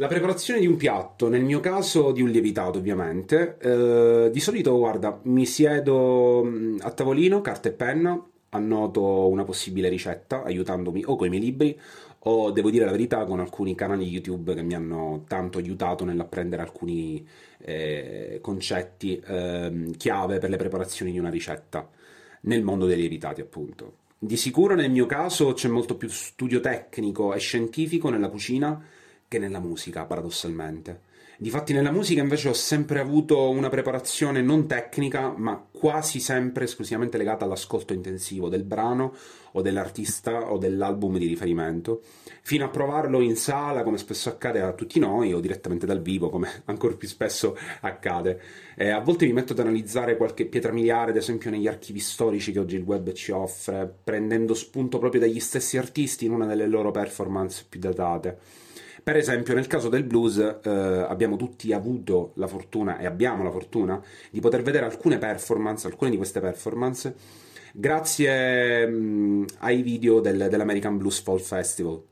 La 0.00 0.06
preparazione 0.06 0.60
di 0.60 0.66
un 0.68 0.76
piatto, 0.76 1.28
nel 1.28 1.42
mio 1.42 1.58
caso 1.58 2.12
di 2.12 2.22
un 2.22 2.28
lievitato 2.28 2.78
ovviamente, 2.78 3.56
eh, 3.58 4.30
di 4.30 4.38
solito 4.38 4.78
guarda, 4.78 5.18
mi 5.24 5.44
siedo 5.44 6.44
mm, 6.44 6.78
a 6.82 6.92
tavolino, 6.92 7.40
carta 7.40 7.68
e 7.68 7.72
penna, 7.72 8.24
annoto 8.50 9.26
una 9.26 9.42
possibile 9.42 9.88
ricetta 9.88 10.44
aiutandomi 10.44 11.02
o 11.04 11.16
con 11.16 11.26
i 11.26 11.30
miei 11.30 11.42
libri 11.42 11.80
o 12.20 12.52
devo 12.52 12.70
dire 12.70 12.84
la 12.84 12.92
verità 12.92 13.24
con 13.24 13.40
alcuni 13.40 13.74
canali 13.74 14.06
YouTube 14.06 14.54
che 14.54 14.62
mi 14.62 14.74
hanno 14.74 15.24
tanto 15.26 15.58
aiutato 15.58 16.04
nell'apprendere 16.04 16.62
alcuni 16.62 17.26
eh, 17.58 18.38
concetti 18.40 19.18
eh, 19.18 19.90
chiave 19.96 20.38
per 20.38 20.48
le 20.48 20.56
preparazioni 20.56 21.10
di 21.10 21.18
una 21.18 21.28
ricetta 21.28 21.88
nel 22.42 22.62
mondo 22.62 22.86
dei 22.86 22.98
lievitati 22.98 23.40
appunto. 23.40 23.94
Di 24.16 24.36
sicuro 24.36 24.76
nel 24.76 24.92
mio 24.92 25.06
caso 25.06 25.54
c'è 25.54 25.66
molto 25.66 25.96
più 25.96 26.08
studio 26.08 26.60
tecnico 26.60 27.34
e 27.34 27.40
scientifico 27.40 28.10
nella 28.10 28.28
cucina 28.28 28.80
che 29.28 29.38
nella 29.38 29.60
musica 29.60 30.06
paradossalmente. 30.06 31.02
Difatti 31.40 31.72
nella 31.72 31.92
musica 31.92 32.20
invece 32.20 32.48
ho 32.48 32.52
sempre 32.52 32.98
avuto 32.98 33.48
una 33.50 33.68
preparazione 33.68 34.42
non 34.42 34.66
tecnica, 34.66 35.32
ma 35.36 35.64
quasi 35.70 36.18
sempre 36.18 36.64
esclusivamente 36.64 37.16
legata 37.16 37.44
all'ascolto 37.44 37.92
intensivo 37.92 38.48
del 38.48 38.64
brano 38.64 39.14
o 39.52 39.62
dell'artista 39.62 40.50
o 40.50 40.58
dell'album 40.58 41.16
di 41.16 41.28
riferimento, 41.28 42.02
fino 42.42 42.64
a 42.64 42.70
provarlo 42.70 43.20
in 43.20 43.36
sala, 43.36 43.84
come 43.84 43.98
spesso 43.98 44.30
accade 44.30 44.60
a 44.62 44.72
tutti 44.72 44.98
noi, 44.98 45.32
o 45.32 45.38
direttamente 45.38 45.86
dal 45.86 46.02
vivo, 46.02 46.28
come 46.28 46.62
ancora 46.66 46.96
più 46.96 47.06
spesso 47.06 47.56
accade. 47.82 48.40
Eh, 48.74 48.88
a 48.88 48.98
volte 48.98 49.24
mi 49.24 49.32
metto 49.32 49.52
ad 49.52 49.60
analizzare 49.60 50.16
qualche 50.16 50.44
pietra 50.44 50.72
miliare, 50.72 51.12
ad 51.12 51.16
esempio 51.18 51.50
negli 51.50 51.68
archivi 51.68 52.00
storici 52.00 52.50
che 52.50 52.58
oggi 52.58 52.74
il 52.74 52.82
web 52.82 53.12
ci 53.12 53.30
offre, 53.30 53.88
prendendo 54.02 54.54
spunto 54.54 54.98
proprio 54.98 55.20
dagli 55.20 55.38
stessi 55.38 55.78
artisti 55.78 56.24
in 56.24 56.32
una 56.32 56.46
delle 56.46 56.66
loro 56.66 56.90
performance 56.90 57.64
più 57.68 57.78
datate. 57.78 58.66
Per 59.08 59.16
esempio, 59.16 59.54
nel 59.54 59.66
caso 59.66 59.88
del 59.88 60.04
blues 60.04 60.36
eh, 60.36 60.68
abbiamo 60.68 61.36
tutti 61.36 61.72
avuto 61.72 62.32
la 62.34 62.46
fortuna 62.46 62.98
e 62.98 63.06
abbiamo 63.06 63.42
la 63.42 63.50
fortuna 63.50 63.98
di 64.30 64.38
poter 64.38 64.60
vedere 64.60 64.84
alcune 64.84 65.16
performance, 65.16 65.86
alcune 65.86 66.10
di 66.10 66.18
queste 66.18 66.40
performance, 66.40 67.14
grazie 67.72 68.86
mh, 68.86 69.46
ai 69.60 69.80
video 69.80 70.20
del, 70.20 70.48
dell'American 70.50 70.98
Blues 70.98 71.22
Fall 71.22 71.38
Festival. 71.38 72.02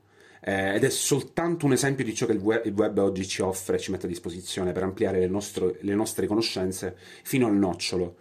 Eh, 0.41 0.73
ed 0.73 0.83
è 0.83 0.89
soltanto 0.89 1.67
un 1.67 1.73
esempio 1.73 2.03
di 2.03 2.15
ciò 2.15 2.25
che 2.25 2.31
il 2.31 2.39
web, 2.39 2.65
il 2.65 2.73
web 2.73 2.97
oggi 2.97 3.27
ci 3.27 3.43
offre 3.43 3.77
ci 3.77 3.91
mette 3.91 4.07
a 4.07 4.09
disposizione 4.09 4.71
per 4.71 4.81
ampliare 4.81 5.19
le, 5.19 5.27
nostro, 5.27 5.75
le 5.79 5.93
nostre 5.93 6.25
conoscenze 6.25 6.95
fino 7.21 7.45
al 7.45 7.55
nocciolo. 7.55 8.15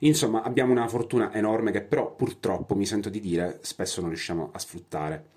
Insomma, 0.00 0.42
abbiamo 0.42 0.72
una 0.72 0.86
fortuna 0.86 1.32
enorme 1.32 1.70
che 1.70 1.80
però 1.80 2.14
purtroppo, 2.14 2.74
mi 2.74 2.84
sento 2.84 3.08
di 3.08 3.20
dire, 3.20 3.60
spesso 3.62 4.02
non 4.02 4.10
riusciamo 4.10 4.50
a 4.52 4.58
sfruttare. 4.58 5.36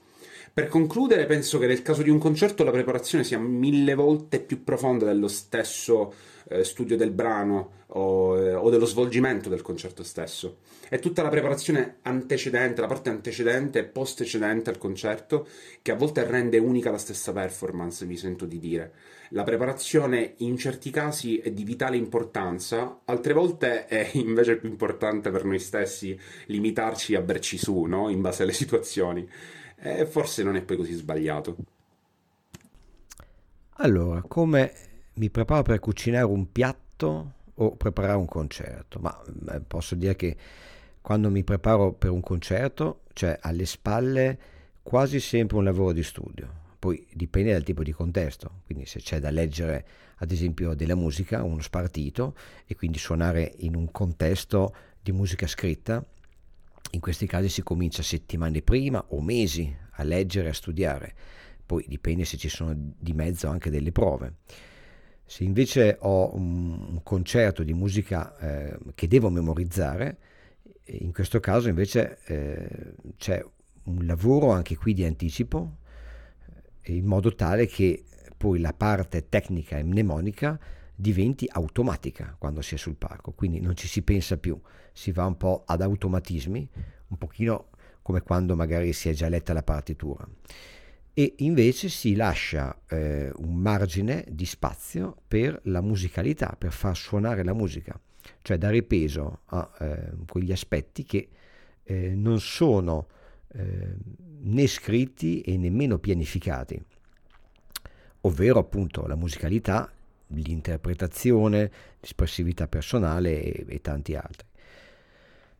Per 0.53 0.67
concludere, 0.67 1.25
penso 1.27 1.59
che 1.59 1.65
nel 1.65 1.81
caso 1.81 2.03
di 2.03 2.09
un 2.09 2.17
concerto 2.17 2.65
la 2.65 2.71
preparazione 2.71 3.23
sia 3.23 3.39
mille 3.39 3.93
volte 3.95 4.41
più 4.41 4.65
profonda 4.65 5.05
dello 5.05 5.29
stesso 5.29 6.13
eh, 6.49 6.65
studio 6.65 6.97
del 6.97 7.11
brano 7.11 7.85
o, 7.87 8.37
eh, 8.37 8.53
o, 8.53 8.69
dello 8.69 8.85
svolgimento 8.85 9.47
del 9.47 9.61
concerto 9.61 10.03
stesso. 10.03 10.57
È 10.89 10.99
tutta 10.99 11.23
la 11.23 11.29
preparazione 11.29 11.99
antecedente, 12.01 12.81
la 12.81 12.87
parte 12.87 13.09
antecedente 13.09 13.79
e 13.79 13.83
postecedente 13.85 14.69
al 14.69 14.77
concerto 14.77 15.47
che 15.81 15.91
a 15.91 15.95
volte 15.95 16.25
rende 16.25 16.57
unica 16.57 16.91
la 16.91 16.97
stessa 16.97 17.31
performance, 17.31 18.05
mi 18.05 18.17
sento 18.17 18.45
di 18.45 18.59
dire. 18.59 18.91
La 19.29 19.43
preparazione 19.43 20.33
in 20.39 20.57
certi 20.57 20.89
casi 20.89 21.37
è 21.37 21.51
di 21.51 21.63
vitale 21.63 21.95
importanza, 21.95 22.99
altre 23.05 23.31
volte 23.31 23.85
è 23.85 24.09
invece 24.15 24.57
più 24.57 24.67
importante 24.67 25.31
per 25.31 25.45
noi 25.45 25.59
stessi 25.59 26.19
limitarci 26.47 27.15
a 27.15 27.21
berci 27.21 27.57
su, 27.57 27.83
no? 27.83 28.09
in 28.09 28.19
base 28.19 28.43
alle 28.43 28.51
situazioni 28.51 29.25
e 29.81 30.05
forse 30.05 30.43
non 30.43 30.55
è 30.55 30.61
poi 30.61 30.77
così 30.77 30.93
sbagliato. 30.93 31.55
Allora, 33.77 34.21
come 34.21 34.73
mi 35.13 35.29
preparo 35.31 35.63
per 35.63 35.79
cucinare 35.79 36.25
un 36.25 36.51
piatto 36.51 37.33
o 37.55 37.75
preparare 37.75 38.17
un 38.17 38.27
concerto? 38.27 38.99
Ma 38.99 39.21
eh, 39.53 39.59
posso 39.61 39.95
dire 39.95 40.15
che 40.15 40.37
quando 41.01 41.31
mi 41.31 41.43
preparo 41.43 41.93
per 41.93 42.11
un 42.11 42.21
concerto 42.21 43.01
c'è 43.13 43.37
alle 43.41 43.65
spalle 43.65 44.39
quasi 44.83 45.19
sempre 45.19 45.57
un 45.57 45.63
lavoro 45.63 45.93
di 45.93 46.03
studio. 46.03 46.59
Poi 46.77 47.07
dipende 47.13 47.51
dal 47.51 47.63
tipo 47.63 47.83
di 47.83 47.91
contesto, 47.91 48.61
quindi 48.65 48.85
se 48.85 48.99
c'è 48.99 49.19
da 49.19 49.29
leggere 49.29 49.85
ad 50.17 50.31
esempio 50.31 50.75
della 50.75 50.95
musica, 50.95 51.43
uno 51.43 51.61
spartito 51.61 52.35
e 52.67 52.75
quindi 52.75 52.99
suonare 52.99 53.53
in 53.59 53.75
un 53.75 53.91
contesto 53.91 54.75
di 55.01 55.11
musica 55.11 55.47
scritta, 55.47 56.03
in 56.91 56.99
questi 56.99 57.27
casi 57.27 57.49
si 57.49 57.63
comincia 57.63 58.03
settimane 58.03 58.61
prima 58.61 59.03
o 59.09 59.21
mesi 59.21 59.73
a 59.93 60.03
leggere 60.03 60.47
e 60.47 60.49
a 60.49 60.53
studiare, 60.53 61.13
poi 61.65 61.85
dipende 61.87 62.25
se 62.25 62.37
ci 62.37 62.49
sono 62.49 62.75
di 62.75 63.13
mezzo 63.13 63.47
anche 63.47 63.69
delle 63.69 63.91
prove. 63.91 64.35
Se 65.25 65.43
invece 65.43 65.97
ho 65.99 66.35
un, 66.35 66.99
concerto 67.03 67.63
di 67.63 67.73
musica 67.73 68.35
eh, 68.37 68.77
che 68.93 69.07
devo 69.07 69.29
memorizzare, 69.29 70.17
in 70.85 71.13
questo 71.13 71.39
caso 71.39 71.69
invece 71.69 72.19
eh, 72.25 72.93
c'è 73.15 73.43
un 73.83 74.05
lavoro 74.05 74.51
anche 74.51 74.75
qui 74.75 74.93
di 74.93 75.05
anticipo, 75.05 75.77
eh, 76.81 76.93
in 76.93 77.05
modo 77.05 77.33
tale 77.33 77.65
che 77.67 78.03
poi 78.35 78.59
la 78.59 78.73
parte 78.73 79.29
tecnica 79.29 79.77
e 79.77 79.83
mnemonica 79.83 80.59
diventi 81.01 81.47
automatica 81.49 82.35
quando 82.37 82.61
si 82.61 82.75
è 82.75 82.77
sul 82.77 82.95
palco, 82.95 83.31
quindi 83.31 83.59
non 83.59 83.75
ci 83.75 83.87
si 83.87 84.03
pensa 84.03 84.37
più, 84.37 84.59
si 84.93 85.11
va 85.11 85.25
un 85.25 85.35
po' 85.35 85.63
ad 85.65 85.81
automatismi, 85.81 86.69
un 87.07 87.17
pochino 87.17 87.69
come 88.03 88.21
quando 88.21 88.55
magari 88.55 88.93
si 88.93 89.09
è 89.09 89.13
già 89.13 89.27
letta 89.27 89.51
la 89.53 89.63
partitura. 89.63 90.27
e 91.13 91.33
invece 91.39 91.89
si 91.89 92.15
lascia 92.15 92.83
eh, 92.87 93.31
un 93.35 93.55
margine 93.55 94.23
di 94.29 94.45
spazio 94.45 95.17
per 95.27 95.59
la 95.63 95.81
musicalità, 95.81 96.55
per 96.57 96.71
far 96.71 96.95
suonare 96.95 97.43
la 97.43 97.53
musica, 97.53 97.99
cioè 98.41 98.57
dare 98.57 98.83
peso 98.83 99.41
a 99.45 99.69
eh, 99.79 100.11
quegli 100.25 100.53
aspetti 100.53 101.03
che 101.03 101.29
eh, 101.83 102.15
non 102.15 102.39
sono 102.39 103.07
eh, 103.53 103.95
né 104.43 104.67
scritti 104.67 105.41
e 105.41 105.57
nemmeno 105.57 105.97
pianificati, 105.97 106.81
ovvero 108.21 108.59
appunto 108.59 109.05
la 109.07 109.15
musicalità, 109.15 109.91
l'interpretazione, 110.33 111.71
l'espressività 111.99 112.67
personale 112.67 113.41
e, 113.41 113.65
e 113.67 113.81
tanti 113.81 114.15
altri. 114.15 114.47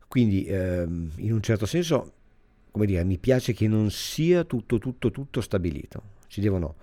Quindi 0.08 0.44
ehm, 0.44 1.12
in 1.16 1.32
un 1.32 1.42
certo 1.42 1.66
senso 1.66 2.12
come 2.72 2.86
dire, 2.86 3.04
mi 3.04 3.18
piace 3.18 3.52
che 3.52 3.68
non 3.68 3.90
sia 3.90 4.44
tutto, 4.44 4.78
tutto, 4.78 5.10
tutto 5.10 5.40
stabilito. 5.42 6.02
Ci 6.26 6.40
devono 6.40 6.74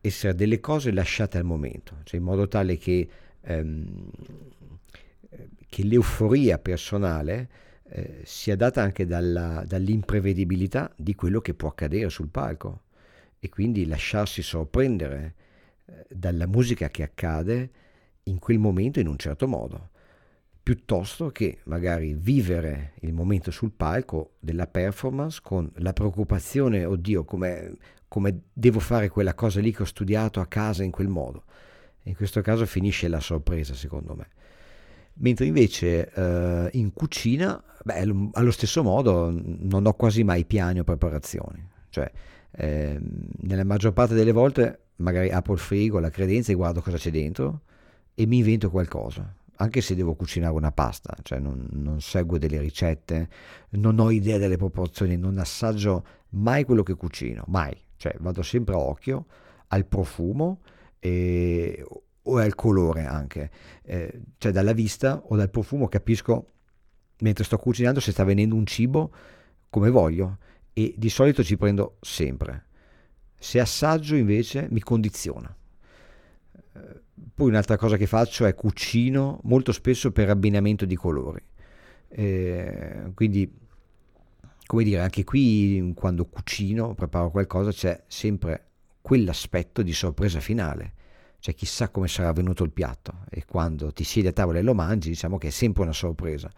essere 0.00 0.34
delle 0.34 0.58
cose 0.58 0.90
lasciate 0.90 1.38
al 1.38 1.44
momento, 1.44 1.98
cioè 2.02 2.18
in 2.18 2.26
modo 2.26 2.48
tale 2.48 2.76
che, 2.76 3.08
ehm, 3.40 4.10
che 5.68 5.84
l'euforia 5.84 6.58
personale 6.58 7.48
eh, 7.88 8.22
sia 8.24 8.56
data 8.56 8.82
anche 8.82 9.06
dalla, 9.06 9.62
dall'imprevedibilità 9.64 10.92
di 10.96 11.14
quello 11.14 11.40
che 11.40 11.54
può 11.54 11.68
accadere 11.68 12.08
sul 12.08 12.28
palco 12.28 12.82
e 13.38 13.48
quindi 13.48 13.86
lasciarsi 13.86 14.42
sorprendere 14.42 15.34
dalla 16.08 16.46
musica 16.46 16.88
che 16.88 17.02
accade 17.02 17.70
in 18.24 18.38
quel 18.38 18.58
momento 18.58 19.00
in 19.00 19.08
un 19.08 19.16
certo 19.16 19.48
modo 19.48 19.90
piuttosto 20.62 21.30
che 21.30 21.58
magari 21.64 22.14
vivere 22.14 22.92
il 23.00 23.12
momento 23.12 23.50
sul 23.50 23.72
palco 23.72 24.34
della 24.38 24.68
performance 24.68 25.40
con 25.42 25.68
la 25.76 25.92
preoccupazione, 25.92 26.84
oddio, 26.84 27.24
come, 27.24 27.76
come 28.06 28.42
devo 28.52 28.78
fare 28.78 29.08
quella 29.08 29.34
cosa 29.34 29.60
lì 29.60 29.72
che 29.72 29.82
ho 29.82 29.86
studiato 29.86 30.40
a 30.40 30.46
casa 30.46 30.84
in 30.84 30.92
quel 30.92 31.08
modo. 31.08 31.44
In 32.04 32.14
questo 32.14 32.40
caso 32.42 32.64
finisce 32.64 33.08
la 33.08 33.20
sorpresa, 33.20 33.74
secondo 33.74 34.14
me. 34.14 34.28
Mentre 35.14 35.46
invece 35.46 36.10
eh, 36.10 36.68
in 36.72 36.92
cucina, 36.92 37.62
beh, 37.84 38.30
allo 38.32 38.50
stesso 38.50 38.82
modo 38.82 39.30
non 39.32 39.84
ho 39.84 39.94
quasi 39.94 40.22
mai 40.22 40.44
piani 40.44 40.78
o 40.78 40.84
preparazioni. 40.84 41.68
Cioè, 41.88 42.10
eh, 42.52 43.00
nella 43.40 43.64
maggior 43.64 43.92
parte 43.92 44.14
delle 44.14 44.32
volte 44.32 44.81
magari 45.02 45.30
apro 45.30 45.52
il 45.52 45.58
frigo, 45.58 45.98
la 45.98 46.10
credenza 46.10 46.52
e 46.52 46.54
guardo 46.54 46.80
cosa 46.80 46.96
c'è 46.96 47.10
dentro 47.10 47.62
e 48.14 48.26
mi 48.26 48.38
invento 48.38 48.70
qualcosa 48.70 49.34
anche 49.56 49.80
se 49.80 49.94
devo 49.94 50.14
cucinare 50.14 50.52
una 50.52 50.72
pasta, 50.72 51.16
cioè 51.22 51.38
non, 51.38 51.68
non, 51.70 52.00
seguo 52.00 52.36
delle 52.36 52.58
ricette, 52.58 53.28
non 53.70 54.00
ho 54.00 54.10
idea 54.10 54.36
delle 54.36 54.56
proporzioni, 54.56 55.16
non 55.16 55.38
assaggio 55.38 56.04
mai 56.30 56.64
quello 56.64 56.82
che 56.82 56.94
cucino, 56.94 57.44
mai, 57.46 57.76
cioè 57.96 58.14
vado 58.18 58.42
sempre 58.42 58.74
a 58.74 58.78
occhio 58.78 59.26
al 59.68 59.86
profumo 59.86 60.60
e, 60.98 61.84
o 62.22 62.36
al 62.38 62.54
colore 62.56 63.04
anche, 63.04 63.50
eh, 63.82 64.20
cioè 64.38 64.50
dalla 64.50 64.72
vista 64.72 65.22
o 65.26 65.36
dal 65.36 65.50
profumo 65.50 65.86
capisco 65.86 66.46
mentre 67.18 67.44
sto 67.44 67.56
cucinando 67.56 68.00
se 68.00 68.10
sta 68.10 68.24
venendo 68.24 68.56
un 68.56 68.66
cibo 68.66 69.12
come 69.70 69.90
voglio 69.90 70.38
e 70.72 70.92
di 70.96 71.08
solito 71.08 71.44
ci 71.44 71.56
prendo 71.56 71.98
sempre. 72.00 72.64
Se 73.42 73.58
assaggio 73.58 74.14
invece 74.14 74.68
mi 74.70 74.78
condiziona. 74.78 75.52
Poi 77.34 77.48
un'altra 77.48 77.76
cosa 77.76 77.96
che 77.96 78.06
faccio 78.06 78.46
è 78.46 78.54
cucino 78.54 79.40
molto 79.42 79.72
spesso 79.72 80.12
per 80.12 80.30
abbinamento 80.30 80.84
di 80.84 80.94
colori. 80.94 81.42
Eh, 82.08 83.10
quindi, 83.14 83.52
come 84.64 84.84
dire, 84.84 85.00
anche 85.00 85.24
qui 85.24 85.92
quando 85.96 86.26
cucino, 86.26 86.94
preparo 86.94 87.32
qualcosa, 87.32 87.72
c'è 87.72 88.04
sempre 88.06 88.68
quell'aspetto 89.00 89.82
di 89.82 89.92
sorpresa 89.92 90.38
finale. 90.38 90.92
Cioè 91.40 91.52
chissà 91.52 91.88
come 91.88 92.06
sarà 92.06 92.32
venuto 92.32 92.62
il 92.62 92.70
piatto 92.70 93.24
e 93.28 93.44
quando 93.44 93.92
ti 93.92 94.04
siedi 94.04 94.28
a 94.28 94.32
tavola 94.32 94.60
e 94.60 94.62
lo 94.62 94.74
mangi, 94.74 95.08
diciamo 95.08 95.36
che 95.38 95.48
è 95.48 95.50
sempre 95.50 95.82
una 95.82 95.92
sorpresa. 95.92 96.48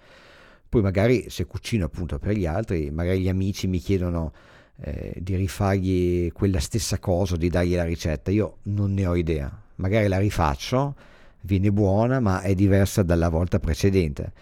Poi 0.68 0.82
magari 0.82 1.30
se 1.30 1.46
cucino 1.46 1.86
appunto 1.86 2.18
per 2.18 2.36
gli 2.36 2.44
altri, 2.44 2.90
magari 2.90 3.22
gli 3.22 3.28
amici 3.30 3.68
mi 3.68 3.78
chiedono 3.78 4.34
eh, 4.80 5.14
di 5.16 5.36
rifargli 5.36 6.32
quella 6.32 6.60
stessa 6.60 6.98
cosa, 6.98 7.36
di 7.36 7.48
dargli 7.48 7.74
la 7.74 7.84
ricetta, 7.84 8.30
io 8.30 8.58
non 8.64 8.92
ne 8.92 9.06
ho 9.06 9.14
idea, 9.14 9.50
magari 9.76 10.08
la 10.08 10.18
rifaccio, 10.18 10.94
viene 11.42 11.70
buona, 11.70 12.20
ma 12.20 12.40
è 12.40 12.54
diversa 12.54 13.02
dalla 13.02 13.28
volta 13.28 13.58
precedente. 13.58 14.32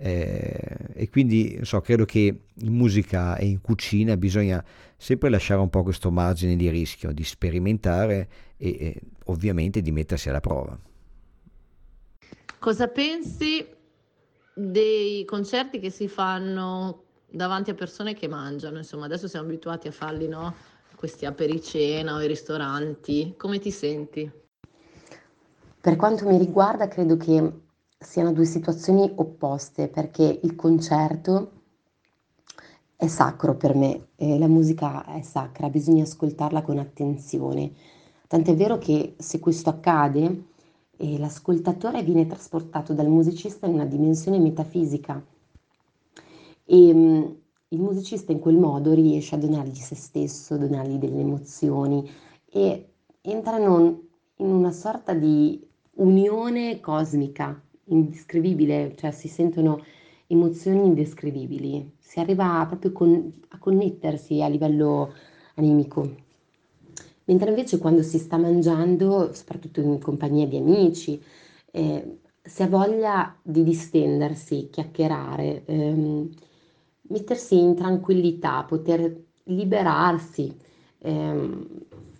Eh, 0.00 0.76
e 0.94 1.08
quindi 1.10 1.58
so, 1.62 1.80
credo 1.80 2.04
che 2.04 2.40
in 2.54 2.72
musica 2.72 3.36
e 3.36 3.46
in 3.46 3.60
cucina 3.60 4.16
bisogna 4.16 4.64
sempre 4.96 5.28
lasciare 5.28 5.60
un 5.60 5.70
po' 5.70 5.82
questo 5.82 6.10
margine 6.10 6.54
di 6.54 6.68
rischio, 6.70 7.12
di 7.12 7.24
sperimentare 7.24 8.28
e, 8.56 8.68
e 8.78 9.00
ovviamente 9.24 9.82
di 9.82 9.90
mettersi 9.90 10.28
alla 10.28 10.40
prova. 10.40 10.78
Cosa 12.58 12.88
pensi 12.88 13.66
dei 14.54 15.24
concerti 15.24 15.78
che 15.78 15.90
si 15.90 16.08
fanno 16.08 17.04
davanti 17.30 17.70
a 17.70 17.74
persone 17.74 18.14
che 18.14 18.28
mangiano? 18.28 18.78
Insomma, 18.78 19.04
adesso 19.04 19.28
siamo 19.28 19.46
abituati 19.46 19.88
a 19.88 19.92
farli, 19.92 20.28
no? 20.28 20.54
Questi 20.94 21.26
apericena 21.26 22.14
o 22.14 22.22
i 22.22 22.26
ristoranti. 22.26 23.34
Come 23.36 23.58
ti 23.58 23.70
senti? 23.70 24.30
Per 25.80 25.96
quanto 25.96 26.26
mi 26.26 26.38
riguarda, 26.38 26.88
credo 26.88 27.16
che 27.16 27.52
siano 27.98 28.32
due 28.32 28.44
situazioni 28.44 29.12
opposte, 29.16 29.88
perché 29.88 30.40
il 30.42 30.56
concerto 30.56 31.52
è 32.96 33.06
sacro 33.06 33.54
per 33.54 33.76
me, 33.76 34.08
eh, 34.16 34.38
la 34.38 34.48
musica 34.48 35.04
è 35.04 35.22
sacra, 35.22 35.68
bisogna 35.68 36.02
ascoltarla 36.02 36.62
con 36.62 36.78
attenzione. 36.78 37.72
Tant'è 38.26 38.56
vero 38.56 38.78
che 38.78 39.14
se 39.18 39.38
questo 39.38 39.70
accade, 39.70 40.44
eh, 40.96 41.18
l'ascoltatore 41.18 42.02
viene 42.02 42.26
trasportato 42.26 42.92
dal 42.94 43.08
musicista 43.08 43.66
in 43.66 43.74
una 43.74 43.86
dimensione 43.86 44.40
metafisica 44.40 45.24
e 46.70 46.94
mh, 46.94 46.98
mm, 46.98 47.24
il 47.70 47.80
musicista 47.80 48.32
in 48.32 48.38
quel 48.38 48.56
modo 48.56 48.92
riesce 48.92 49.34
a 49.34 49.38
donargli 49.38 49.74
se 49.74 49.94
stesso, 49.94 50.56
donargli 50.56 50.96
delle 50.96 51.20
emozioni 51.20 52.08
e 52.50 52.88
entrano 53.22 54.02
in 54.36 54.50
una 54.50 54.72
sorta 54.72 55.14
di 55.14 55.66
unione 55.96 56.80
cosmica, 56.80 57.60
indescrivibile, 57.84 58.94
cioè 58.96 59.10
si 59.10 59.28
sentono 59.28 59.82
emozioni 60.26 60.86
indescrivibili, 60.86 61.92
si 61.98 62.20
arriva 62.20 62.64
proprio 62.66 62.92
con, 62.92 63.32
a 63.48 63.58
connettersi 63.58 64.42
a 64.42 64.48
livello 64.48 65.12
animico. 65.54 66.26
Mentre 67.24 67.50
invece 67.50 67.78
quando 67.78 68.02
si 68.02 68.18
sta 68.18 68.36
mangiando, 68.38 69.32
soprattutto 69.34 69.80
in 69.80 70.00
compagnia 70.00 70.46
di 70.46 70.56
amici, 70.56 71.22
eh, 71.70 72.18
si 72.42 72.62
ha 72.62 72.68
voglia 72.68 73.36
di 73.42 73.62
distendersi, 73.62 74.68
chiacchierare, 74.70 75.64
ehm, 75.66 76.30
mettersi 77.08 77.58
in 77.58 77.74
tranquillità, 77.74 78.64
poter 78.64 79.24
liberarsi 79.44 80.54
ehm, 80.98 81.66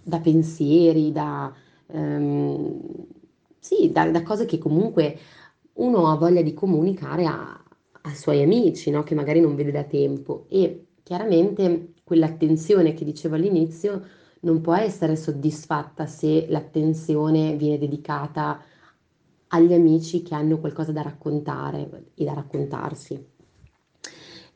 da 0.03 0.21
pensieri, 0.21 1.13
da, 1.13 1.53
ehm, 1.87 2.81
sì, 3.59 3.91
da, 3.93 4.11
da 4.11 4.23
cose 4.23 4.47
che 4.47 4.59
comunque 4.59 5.19
uno 5.75 6.09
ha 6.11 6.17
voglia 6.17 6.43
di 6.43 6.55
comunicare 6.55 7.27
a, 7.27 7.63
ai 8.03 8.15
suoi 8.15 8.43
amici, 8.43 8.91
no? 8.91 9.03
che 9.03 9.15
magari 9.15 9.41
non 9.41 9.55
vede 9.55 9.71
da 9.71 9.85
tempo. 9.85 10.47
E 10.49 10.87
chiaramente 11.03 11.93
quell'attenzione 12.05 12.95
che 12.95 13.05
dicevo 13.05 13.35
all'inizio 13.35 14.03
non 14.41 14.61
può 14.61 14.75
essere 14.75 15.17
soddisfatta 15.17 16.07
se 16.07 16.47
l'attenzione 16.49 17.57
viene 17.57 17.79
dedicata 17.79 18.61
agli 19.49 19.73
amici 19.73 20.23
che 20.23 20.35
hanno 20.35 20.59
qualcosa 20.59 20.93
da 20.93 21.03
raccontare 21.03 22.11
e 22.15 22.25
da 22.25 22.35
raccontarsi. 22.35 23.37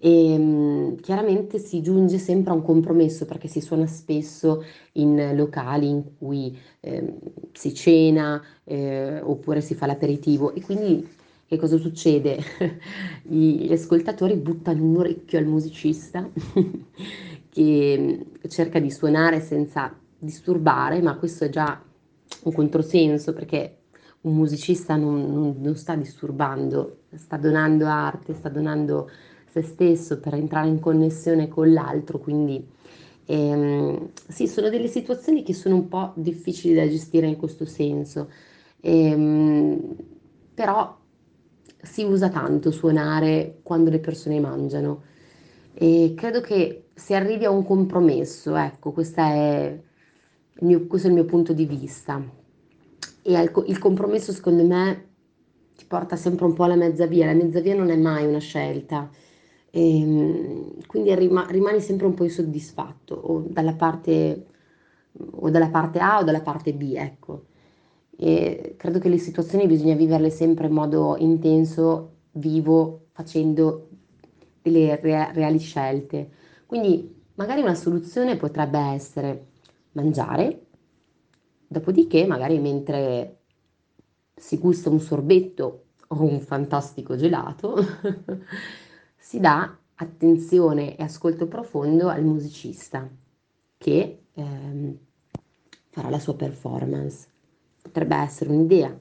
E 0.04 0.32
ehm, 0.32 0.96
chiaramente 0.96 1.60
si 1.60 1.80
giunge 1.80 2.18
sempre 2.18 2.50
a 2.50 2.56
un 2.56 2.62
compromesso 2.62 3.24
perché 3.24 3.46
si 3.46 3.60
suona 3.60 3.86
spesso 3.86 4.64
in 4.94 5.36
locali 5.36 5.88
in 5.88 6.16
cui 6.18 6.58
eh, 6.80 7.18
si 7.52 7.72
cena 7.72 8.42
eh, 8.64 9.20
oppure 9.20 9.60
si 9.60 9.76
fa 9.76 9.86
l'aperitivo 9.86 10.54
e 10.54 10.60
quindi 10.60 11.08
che 11.46 11.56
cosa 11.56 11.76
succede? 11.76 12.36
Gli 13.22 13.70
ascoltatori 13.72 14.34
buttano 14.34 14.82
un 14.82 14.96
orecchio 14.96 15.38
al 15.38 15.44
musicista 15.44 16.28
che 17.48 18.26
cerca 18.48 18.80
di 18.80 18.90
suonare 18.90 19.40
senza 19.40 19.96
disturbare, 20.18 21.00
ma 21.00 21.14
questo 21.16 21.44
è 21.44 21.48
già 21.48 21.80
un 22.42 22.52
controsenso 22.52 23.32
perché 23.32 23.76
un 24.22 24.34
musicista 24.34 24.96
non, 24.96 25.32
non, 25.32 25.56
non 25.60 25.76
sta 25.76 25.94
disturbando, 25.94 27.02
sta 27.14 27.36
donando 27.36 27.86
arte, 27.86 28.34
sta 28.34 28.48
donando 28.48 29.08
se 29.52 29.62
stesso 29.62 30.18
per 30.18 30.34
entrare 30.34 30.68
in 30.68 30.80
connessione 30.80 31.48
con 31.48 31.72
l'altro, 31.72 32.18
quindi 32.18 32.66
ehm, 33.26 34.10
sì, 34.28 34.48
sono 34.48 34.70
delle 34.70 34.88
situazioni 34.88 35.42
che 35.42 35.52
sono 35.52 35.74
un 35.74 35.88
po' 35.88 36.12
difficili 36.16 36.74
da 36.74 36.88
gestire 36.88 37.26
in 37.26 37.36
questo 37.36 37.66
senso, 37.66 38.30
ehm, 38.80 39.94
però 40.54 40.98
si 41.82 42.02
usa 42.04 42.28
tanto 42.30 42.70
suonare 42.70 43.58
quando 43.62 43.90
le 43.90 43.98
persone 43.98 44.40
mangiano 44.40 45.02
e 45.74 46.14
credo 46.16 46.40
che 46.40 46.84
si 46.94 47.14
arrivi 47.14 47.44
a 47.44 47.50
un 47.50 47.64
compromesso, 47.64 48.54
ecco, 48.56 48.94
è 49.16 49.78
mio, 50.60 50.86
questo 50.86 51.08
è 51.08 51.10
il 51.10 51.16
mio 51.16 51.24
punto 51.24 51.52
di 51.52 51.66
vista. 51.66 52.22
E 53.22 53.52
il 53.66 53.78
compromesso, 53.78 54.32
secondo 54.32 54.64
me, 54.64 55.06
ti 55.76 55.84
porta 55.86 56.16
sempre 56.16 56.44
un 56.44 56.52
po' 56.52 56.64
alla 56.64 56.76
mezza 56.76 57.06
via. 57.06 57.26
La 57.26 57.34
mezza 57.34 57.60
via 57.60 57.74
non 57.74 57.90
è 57.90 57.96
mai 57.96 58.26
una 58.26 58.38
scelta. 58.38 59.08
E, 59.74 60.00
ehm, 60.00 60.86
quindi 60.86 61.14
rima, 61.14 61.46
rimani 61.48 61.80
sempre 61.80 62.06
un 62.06 62.14
po' 62.14 62.24
insoddisfatto 62.24 63.14
o 63.14 63.44
dalla 63.48 63.74
parte, 63.74 64.46
o 65.32 65.50
dalla 65.50 65.68
parte 65.70 65.98
A 65.98 66.18
o 66.20 66.24
dalla 66.24 66.42
parte 66.42 66.74
B, 66.74 66.92
ecco. 66.96 67.46
E 68.16 68.74
credo 68.76 68.98
che 68.98 69.08
le 69.08 69.18
situazioni 69.18 69.66
bisogna 69.66 69.94
viverle 69.94 70.30
sempre 70.30 70.66
in 70.66 70.72
modo 70.74 71.16
intenso, 71.18 72.10
vivo, 72.32 73.06
facendo 73.12 73.88
delle 74.62 74.96
re- 75.00 75.32
reali 75.32 75.58
scelte. 75.58 76.30
Quindi 76.66 77.20
magari 77.34 77.62
una 77.62 77.74
soluzione 77.74 78.36
potrebbe 78.36 78.78
essere 78.78 79.46
mangiare, 79.92 80.66
dopodiché 81.66 82.26
magari 82.26 82.58
mentre 82.58 83.38
si 84.34 84.58
gusta 84.58 84.90
un 84.90 85.00
sorbetto 85.00 85.84
o 86.08 86.22
un 86.24 86.40
fantastico 86.40 87.16
gelato, 87.16 87.76
si 89.22 89.38
dà 89.38 89.78
attenzione 89.94 90.96
e 90.96 91.04
ascolto 91.04 91.46
profondo 91.46 92.08
al 92.08 92.24
musicista 92.24 93.08
che 93.78 94.18
ehm, 94.34 94.98
farà 95.90 96.10
la 96.10 96.18
sua 96.18 96.34
performance. 96.34 97.28
Potrebbe 97.80 98.16
essere 98.16 98.50
un'idea. 98.50 98.98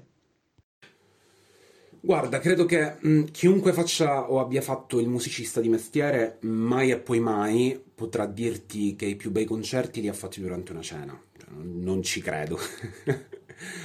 Guarda, 2.04 2.40
credo 2.40 2.66
che 2.66 2.98
mh, 3.00 3.24
chiunque 3.26 3.74
faccia 3.74 4.30
o 4.30 4.40
abbia 4.40 4.62
fatto 4.62 5.00
il 5.00 5.08
musicista 5.08 5.60
di 5.60 5.70
mestiere, 5.70 6.38
mai 6.42 6.92
e 6.92 7.00
poi 7.00 7.20
mai 7.20 7.82
potrà 7.94 8.28
dirti 8.28 8.96
che 8.96 9.06
i 9.06 9.16
più 9.16 9.32
bei 9.32 9.46
concerti 9.46 10.02
li 10.02 10.08
ha 10.08 10.14
fatti 10.14 10.40
durante 10.40 10.72
una 10.72 10.82
cena. 10.82 11.20
Cioè, 11.38 11.50
non 11.58 12.04
ci 12.04 12.22
credo. 12.22 12.60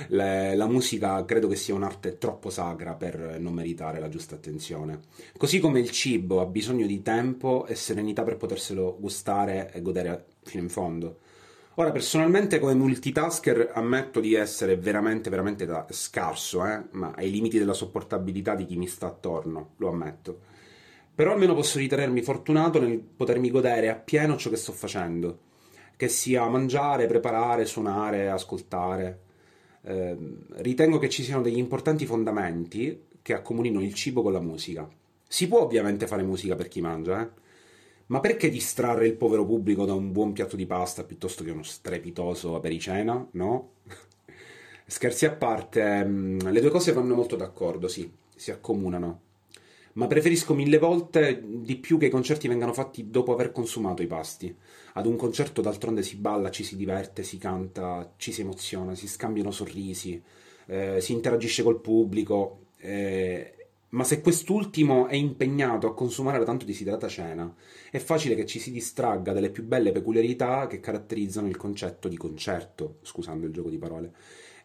Le, 0.08 0.54
la 0.56 0.66
musica 0.66 1.24
credo 1.24 1.48
che 1.48 1.56
sia 1.56 1.74
un'arte 1.74 2.18
troppo 2.18 2.50
sacra 2.50 2.94
per 2.94 3.38
non 3.38 3.54
meritare 3.54 4.00
la 4.00 4.08
giusta 4.08 4.34
attenzione. 4.34 5.00
Così 5.36 5.58
come 5.58 5.80
il 5.80 5.90
cibo 5.90 6.40
ha 6.40 6.46
bisogno 6.46 6.86
di 6.86 7.02
tempo 7.02 7.66
e 7.66 7.74
serenità 7.74 8.22
per 8.22 8.36
poterselo 8.36 8.96
gustare 8.98 9.70
e 9.72 9.82
godere 9.82 10.26
fino 10.42 10.62
in 10.62 10.68
fondo. 10.68 11.18
Ora, 11.78 11.90
personalmente 11.90 12.58
come 12.58 12.72
multitasker 12.72 13.72
ammetto 13.74 14.18
di 14.20 14.32
essere 14.32 14.78
veramente, 14.78 15.28
veramente 15.28 15.66
da- 15.66 15.84
scarso, 15.90 16.64
eh? 16.64 16.84
ma 16.92 17.12
ai 17.14 17.30
limiti 17.30 17.58
della 17.58 17.74
sopportabilità 17.74 18.54
di 18.54 18.64
chi 18.64 18.76
mi 18.76 18.86
sta 18.86 19.08
attorno, 19.08 19.72
lo 19.76 19.90
ammetto. 19.90 20.40
Però 21.14 21.32
almeno 21.32 21.54
posso 21.54 21.78
ritenermi 21.78 22.22
fortunato 22.22 22.80
nel 22.80 22.98
potermi 22.98 23.50
godere 23.50 23.90
appieno 23.90 24.38
ciò 24.38 24.48
che 24.48 24.56
sto 24.56 24.72
facendo, 24.72 25.40
che 25.96 26.08
sia 26.08 26.46
mangiare, 26.46 27.06
preparare, 27.06 27.66
suonare, 27.66 28.30
ascoltare. 28.30 29.20
Eh, 29.88 30.16
ritengo 30.56 30.98
che 30.98 31.08
ci 31.08 31.22
siano 31.22 31.42
degli 31.42 31.58
importanti 31.58 32.06
fondamenti 32.06 33.04
che 33.22 33.34
accomunino 33.34 33.80
il 33.80 33.94
cibo 33.94 34.20
con 34.20 34.32
la 34.32 34.40
musica. 34.40 34.88
Si 35.28 35.46
può 35.46 35.60
ovviamente 35.60 36.08
fare 36.08 36.24
musica 36.24 36.56
per 36.56 36.66
chi 36.66 36.80
mangia, 36.80 37.22
eh? 37.22 37.28
Ma 38.06 38.20
perché 38.20 38.48
distrarre 38.48 39.06
il 39.06 39.14
povero 39.14 39.44
pubblico 39.44 39.84
da 39.84 39.94
un 39.94 40.12
buon 40.12 40.32
piatto 40.32 40.56
di 40.56 40.66
pasta 40.66 41.04
piuttosto 41.04 41.44
che 41.44 41.50
uno 41.50 41.62
strepitoso 41.62 42.56
apericena, 42.56 43.26
no? 43.32 43.70
Scherzi 44.86 45.26
a 45.26 45.32
parte, 45.32 46.04
mm, 46.04 46.38
le 46.40 46.60
due 46.60 46.70
cose 46.70 46.92
vanno 46.92 47.14
molto 47.14 47.36
d'accordo, 47.36 47.86
sì, 47.88 48.10
si 48.34 48.50
accomunano. 48.50 49.20
Ma 49.96 50.06
preferisco 50.06 50.54
mille 50.54 50.78
volte 50.78 51.42
di 51.42 51.76
più 51.76 51.96
che 51.96 52.06
i 52.06 52.10
concerti 52.10 52.48
vengano 52.48 52.74
fatti 52.74 53.08
dopo 53.08 53.32
aver 53.32 53.50
consumato 53.50 54.02
i 54.02 54.06
pasti. 54.06 54.54
Ad 54.92 55.06
un 55.06 55.16
concerto 55.16 55.62
d'altronde 55.62 56.02
si 56.02 56.16
balla, 56.16 56.50
ci 56.50 56.64
si 56.64 56.76
diverte, 56.76 57.22
si 57.22 57.38
canta, 57.38 58.12
ci 58.16 58.30
si 58.30 58.42
emoziona, 58.42 58.94
si 58.94 59.08
scambiano 59.08 59.50
sorrisi, 59.50 60.22
eh, 60.66 61.00
si 61.00 61.12
interagisce 61.12 61.62
col 61.62 61.80
pubblico. 61.80 62.66
Eh, 62.76 63.54
ma 63.90 64.04
se 64.04 64.20
quest'ultimo 64.20 65.06
è 65.06 65.14
impegnato 65.14 65.86
a 65.86 65.94
consumare 65.94 66.38
la 66.38 66.44
tanto 66.44 66.66
desiderata 66.66 67.08
cena, 67.08 67.54
è 67.90 67.98
facile 67.98 68.34
che 68.34 68.44
ci 68.44 68.58
si 68.58 68.70
distragga 68.70 69.32
dalle 69.32 69.48
più 69.48 69.64
belle 69.64 69.92
peculiarità 69.92 70.66
che 70.66 70.80
caratterizzano 70.80 71.48
il 71.48 71.56
concetto 71.56 72.06
di 72.08 72.18
concerto, 72.18 72.98
scusando 73.00 73.46
il 73.46 73.52
gioco 73.52 73.70
di 73.70 73.78
parole. 73.78 74.12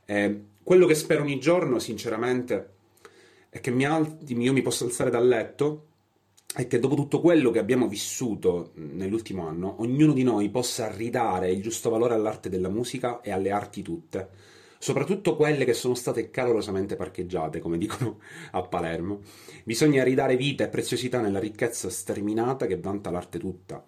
Eh, 0.04 0.42
quello 0.62 0.86
che 0.86 0.96
spero 0.96 1.22
ogni 1.22 1.40
giorno, 1.40 1.80
sinceramente, 1.80 2.80
è 3.54 3.60
che 3.60 3.70
mi 3.70 3.86
alzi, 3.86 4.34
io 4.36 4.54
mi 4.54 4.62
possa 4.62 4.86
alzare 4.86 5.10
dal 5.10 5.28
letto 5.28 5.88
e 6.56 6.68
che 6.68 6.80
dopo 6.80 6.96
tutto 6.96 7.20
quello 7.20 7.52
che 7.52 7.60
abbiamo 7.60 7.88
vissuto 7.88 8.72
nell'ultimo 8.76 9.46
anno, 9.46 9.76
ognuno 9.82 10.14
di 10.14 10.24
noi 10.24 10.50
possa 10.50 10.90
ridare 10.90 11.52
il 11.52 11.62
giusto 11.62 11.90
valore 11.90 12.14
all'arte 12.14 12.50
della 12.50 12.70
musica 12.70 13.22
e 13.22 13.32
alle 13.32 13.52
arti 13.52 13.82
tutte 13.82 14.30
soprattutto 14.82 15.36
quelle 15.36 15.64
che 15.64 15.76
sono 15.76 15.94
state 15.94 16.32
calorosamente 16.32 16.96
parcheggiate, 16.96 17.60
come 17.60 17.78
dicono 17.78 18.18
a 18.52 18.64
Palermo. 18.64 19.22
Bisogna 19.64 20.04
ridare 20.04 20.36
vita 20.36 20.64
e 20.64 20.70
preziosità 20.70 21.22
nella 21.22 21.38
ricchezza 21.38 21.88
sterminata 21.92 22.66
che 22.66 22.80
vanta 22.80 23.12
l'arte 23.12 23.38
tutta. 23.38 23.86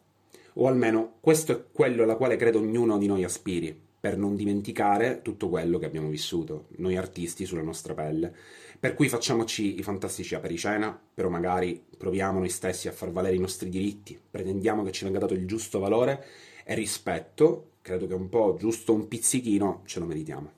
O 0.56 0.68
almeno 0.68 1.16
questo 1.20 1.52
è 1.52 1.64
quello 1.72 2.04
alla 2.04 2.16
quale 2.16 2.36
credo 2.36 2.60
ognuno 2.60 3.00
di 3.00 3.08
noi 3.08 3.24
aspiri, 3.24 3.76
per 4.00 4.18
non 4.18 4.36
dimenticare 4.36 5.22
tutto 5.24 5.50
quello 5.50 5.80
che 5.80 5.88
abbiamo 5.88 6.10
vissuto, 6.10 6.68
noi 6.78 6.96
artisti 6.96 7.46
sulla 7.46 7.64
nostra 7.64 7.96
pelle. 7.96 8.36
Per 8.84 8.96
cui 8.96 9.08
facciamoci 9.08 9.80
i 9.80 9.82
fantastici 9.82 10.36
apericena, 10.36 11.00
però 11.14 11.30
magari 11.30 11.82
proviamo 11.98 12.40
noi 12.40 12.50
stessi 12.50 12.90
a 12.90 12.92
far 12.92 13.12
valere 13.12 13.38
i 13.38 13.40
nostri 13.40 13.70
diritti, 13.70 14.20
pretendiamo 14.30 14.84
che 14.84 14.92
ci 14.92 15.06
venga 15.06 15.20
dato 15.20 15.34
il 15.34 15.48
giusto 15.48 15.80
valore 15.80 16.26
e 16.66 16.76
rispetto, 16.76 17.76
credo 17.82 18.08
che 18.08 18.14
un 18.14 18.28
po' 18.28 18.58
giusto 18.60 18.94
un 18.94 19.08
pizzichino 19.08 19.84
ce 19.86 20.00
lo 20.02 20.06
meritiamo. 20.06 20.52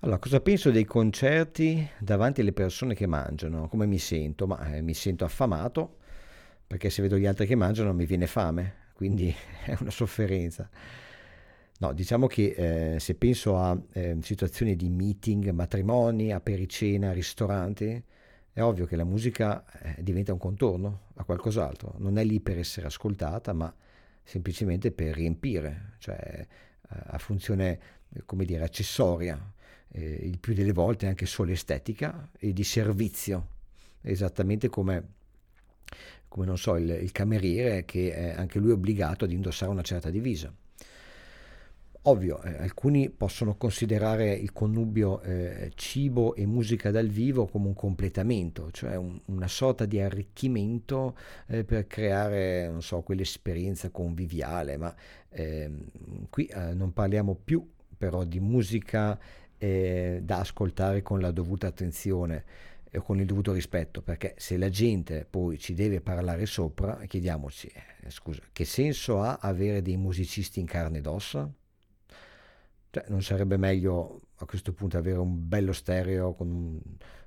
Allora, 0.00 0.18
cosa 0.18 0.40
penso 0.40 0.72
dei 0.72 0.84
concerti 0.84 1.88
davanti 2.00 2.40
alle 2.40 2.52
persone 2.52 2.96
che 2.96 3.06
mangiano? 3.06 3.68
Come 3.68 3.86
mi 3.86 3.98
sento? 3.98 4.48
Ma 4.48 4.74
eh, 4.74 4.82
mi 4.82 4.94
sento 4.94 5.24
affamato 5.24 5.98
perché 6.66 6.90
se 6.90 7.00
vedo 7.00 7.16
gli 7.16 7.26
altri 7.26 7.46
che 7.46 7.54
mangiano 7.54 7.94
mi 7.94 8.06
viene 8.06 8.26
fame, 8.26 8.88
quindi 8.94 9.32
è 9.66 9.76
una 9.78 9.90
sofferenza. 9.90 10.68
No, 11.80 11.94
diciamo 11.94 12.26
che 12.26 12.94
eh, 12.94 13.00
se 13.00 13.14
penso 13.14 13.56
a 13.56 13.74
eh, 13.92 14.18
situazioni 14.20 14.76
di 14.76 14.90
meeting, 14.90 15.48
matrimoni, 15.48 16.30
apericena, 16.30 17.10
ristoranti, 17.12 18.04
è 18.52 18.60
ovvio 18.60 18.84
che 18.84 18.96
la 18.96 19.04
musica 19.04 19.64
eh, 19.80 20.02
diventa 20.02 20.30
un 20.34 20.38
contorno 20.38 21.06
a 21.14 21.24
qualcos'altro. 21.24 21.94
Non 21.96 22.18
è 22.18 22.24
lì 22.24 22.38
per 22.40 22.58
essere 22.58 22.86
ascoltata, 22.86 23.54
ma 23.54 23.74
semplicemente 24.22 24.92
per 24.92 25.14
riempire, 25.14 25.94
cioè 26.00 26.18
eh, 26.20 26.46
a 26.88 27.16
funzione, 27.16 27.80
come 28.26 28.44
dire, 28.44 28.62
accessoria 28.62 29.40
eh, 29.92 30.02
il 30.04 30.38
più 30.38 30.52
delle 30.52 30.72
volte 30.72 31.06
anche 31.06 31.24
solo 31.24 31.52
estetica 31.52 32.28
e 32.38 32.52
di 32.52 32.64
servizio, 32.64 33.46
esattamente 34.02 34.68
come, 34.68 35.02
come 36.28 36.44
non 36.44 36.58
so, 36.58 36.76
il, 36.76 36.90
il 36.90 37.10
cameriere 37.10 37.86
che 37.86 38.12
è 38.12 38.34
anche 38.36 38.58
lui 38.58 38.72
obbligato 38.72 39.24
ad 39.24 39.32
indossare 39.32 39.70
una 39.70 39.80
certa 39.80 40.10
divisa. 40.10 40.54
Ovvio, 42.04 42.40
eh, 42.42 42.56
alcuni 42.62 43.10
possono 43.10 43.56
considerare 43.56 44.32
il 44.32 44.52
connubio 44.52 45.20
eh, 45.20 45.70
cibo 45.74 46.34
e 46.34 46.46
musica 46.46 46.90
dal 46.90 47.08
vivo 47.08 47.46
come 47.46 47.66
un 47.66 47.74
completamento, 47.74 48.70
cioè 48.70 48.96
un, 48.96 49.20
una 49.26 49.48
sorta 49.48 49.84
di 49.84 50.00
arricchimento 50.00 51.14
eh, 51.46 51.62
per 51.62 51.86
creare, 51.86 52.70
non 52.70 52.80
so, 52.80 53.02
quell'esperienza 53.02 53.90
conviviale, 53.90 54.78
ma 54.78 54.94
ehm, 55.28 56.28
qui 56.30 56.46
eh, 56.46 56.72
non 56.72 56.94
parliamo 56.94 57.34
più 57.34 57.68
però 57.98 58.24
di 58.24 58.40
musica 58.40 59.18
eh, 59.58 60.20
da 60.22 60.38
ascoltare 60.38 61.02
con 61.02 61.20
la 61.20 61.30
dovuta 61.32 61.66
attenzione 61.66 62.44
e 62.90 62.98
con 63.00 63.20
il 63.20 63.26
dovuto 63.26 63.52
rispetto, 63.52 64.00
perché 64.00 64.34
se 64.38 64.56
la 64.56 64.70
gente 64.70 65.26
poi 65.28 65.58
ci 65.58 65.74
deve 65.74 66.00
parlare 66.00 66.46
sopra, 66.46 66.96
chiediamoci, 67.06 67.66
eh, 67.66 68.10
scusa, 68.10 68.40
che 68.52 68.64
senso 68.64 69.20
ha 69.20 69.36
avere 69.38 69.82
dei 69.82 69.98
musicisti 69.98 70.60
in 70.60 70.66
carne 70.66 70.98
ed 70.98 71.06
ossa? 71.06 71.52
Cioè, 72.90 73.04
non 73.08 73.22
sarebbe 73.22 73.56
meglio 73.56 74.20
a 74.36 74.46
questo 74.46 74.72
punto 74.72 74.98
avere 74.98 75.18
un 75.18 75.48
bello 75.48 75.72
stereo 75.72 76.34
con 76.34 76.50
un, 76.50 76.80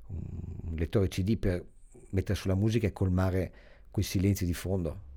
un 0.08 0.76
lettore 0.76 1.08
CD 1.08 1.38
per 1.38 1.64
mettere 2.10 2.38
sulla 2.38 2.56
musica 2.56 2.88
e 2.88 2.92
colmare 2.92 3.52
quei 3.90 4.04
silenzi 4.04 4.46
di 4.46 4.54
fondo? 4.54 5.12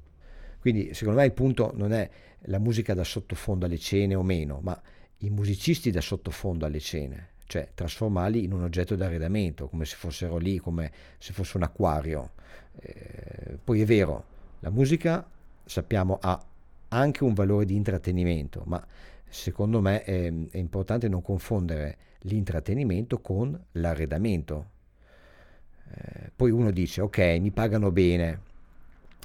Quindi 0.61 0.94
secondo 0.94 1.20
me 1.20 1.26
il 1.26 1.32
punto 1.32 1.72
non 1.74 1.92
è 1.92 2.09
la 2.42 2.59
musica 2.59 2.94
da 2.94 3.05
sottofondo 3.05 3.66
alle 3.66 3.78
cene 3.78 4.14
o 4.14 4.22
meno, 4.22 4.61
ma 4.62 4.80
i 5.18 5.30
musicisti 5.30 5.90
da 5.90 6.01
sottofondo 6.01 6.66
alle 6.66 6.80
cene, 6.80 7.30
cioè 7.47 7.70
trasformarli 7.72 8.44
in 8.44 8.53
un 8.53 8.62
oggetto 8.62 8.97
d'arredamento, 8.97 9.68
come 9.68 9.84
se 9.84 9.97
fossero 9.97 10.36
lì, 10.36 10.59
come 10.59 10.92
se 11.18 11.32
fosse 11.32 11.57
un 11.57 11.62
acquario. 11.62 12.32
Eh, 12.80 13.59
poi 13.62 13.80
è 13.80 13.84
vero, 13.84 14.24
la 14.61 14.70
musica 14.70 15.28
sappiamo 15.64 16.18
ha 16.20 16.44
anche 16.88 17.24
un 17.24 17.34
valore 17.34 17.64
di 17.64 17.74
intrattenimento, 17.74 18.62
ma 18.66 18.84
secondo 19.29 19.81
me 19.81 20.03
è, 20.03 20.33
è 20.51 20.59
importante 20.59 21.09
non 21.09 21.22
confondere 21.22 21.99
l'intrattenimento 22.20 23.20
con 23.20 23.59
l'arredamento. 23.72 24.70
Eh, 25.95 26.31
poi 26.35 26.51
uno 26.51 26.70
dice, 26.70 27.01
ok, 27.01 27.18
mi 27.41 27.51
pagano 27.51 27.91
bene, 27.91 28.41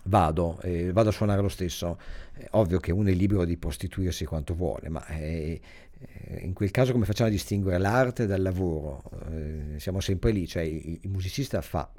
vado, 0.04 0.60
eh, 0.62 0.92
vado 0.92 1.10
a 1.10 1.12
suonare 1.12 1.42
lo 1.42 1.50
stesso. 1.50 1.98
È 2.34 2.48
ovvio 2.52 2.80
che 2.80 2.92
uno 2.92 3.10
è 3.10 3.14
libero 3.14 3.46
di 3.46 3.58
prostituirsi 3.58 4.26
quanto 4.26 4.54
vuole, 4.54 4.90
ma 4.90 5.06
eh, 5.08 5.60
eh, 6.00 6.40
in 6.42 6.54
quel 6.54 6.72
caso 6.72 6.92
come 6.92 7.06
facciamo 7.06 7.30
a 7.30 7.32
distinguere 7.32 7.78
l'arte 7.78 8.26
dal 8.26 8.42
lavoro? 8.42 9.04
Eh, 9.30 9.80
siamo 9.80 10.00
sempre 10.00 10.32
lì, 10.32 10.48
cioè 10.48 10.64
il, 10.64 11.00
il 11.02 11.10
musicista 11.10 11.62
fa 11.62 11.92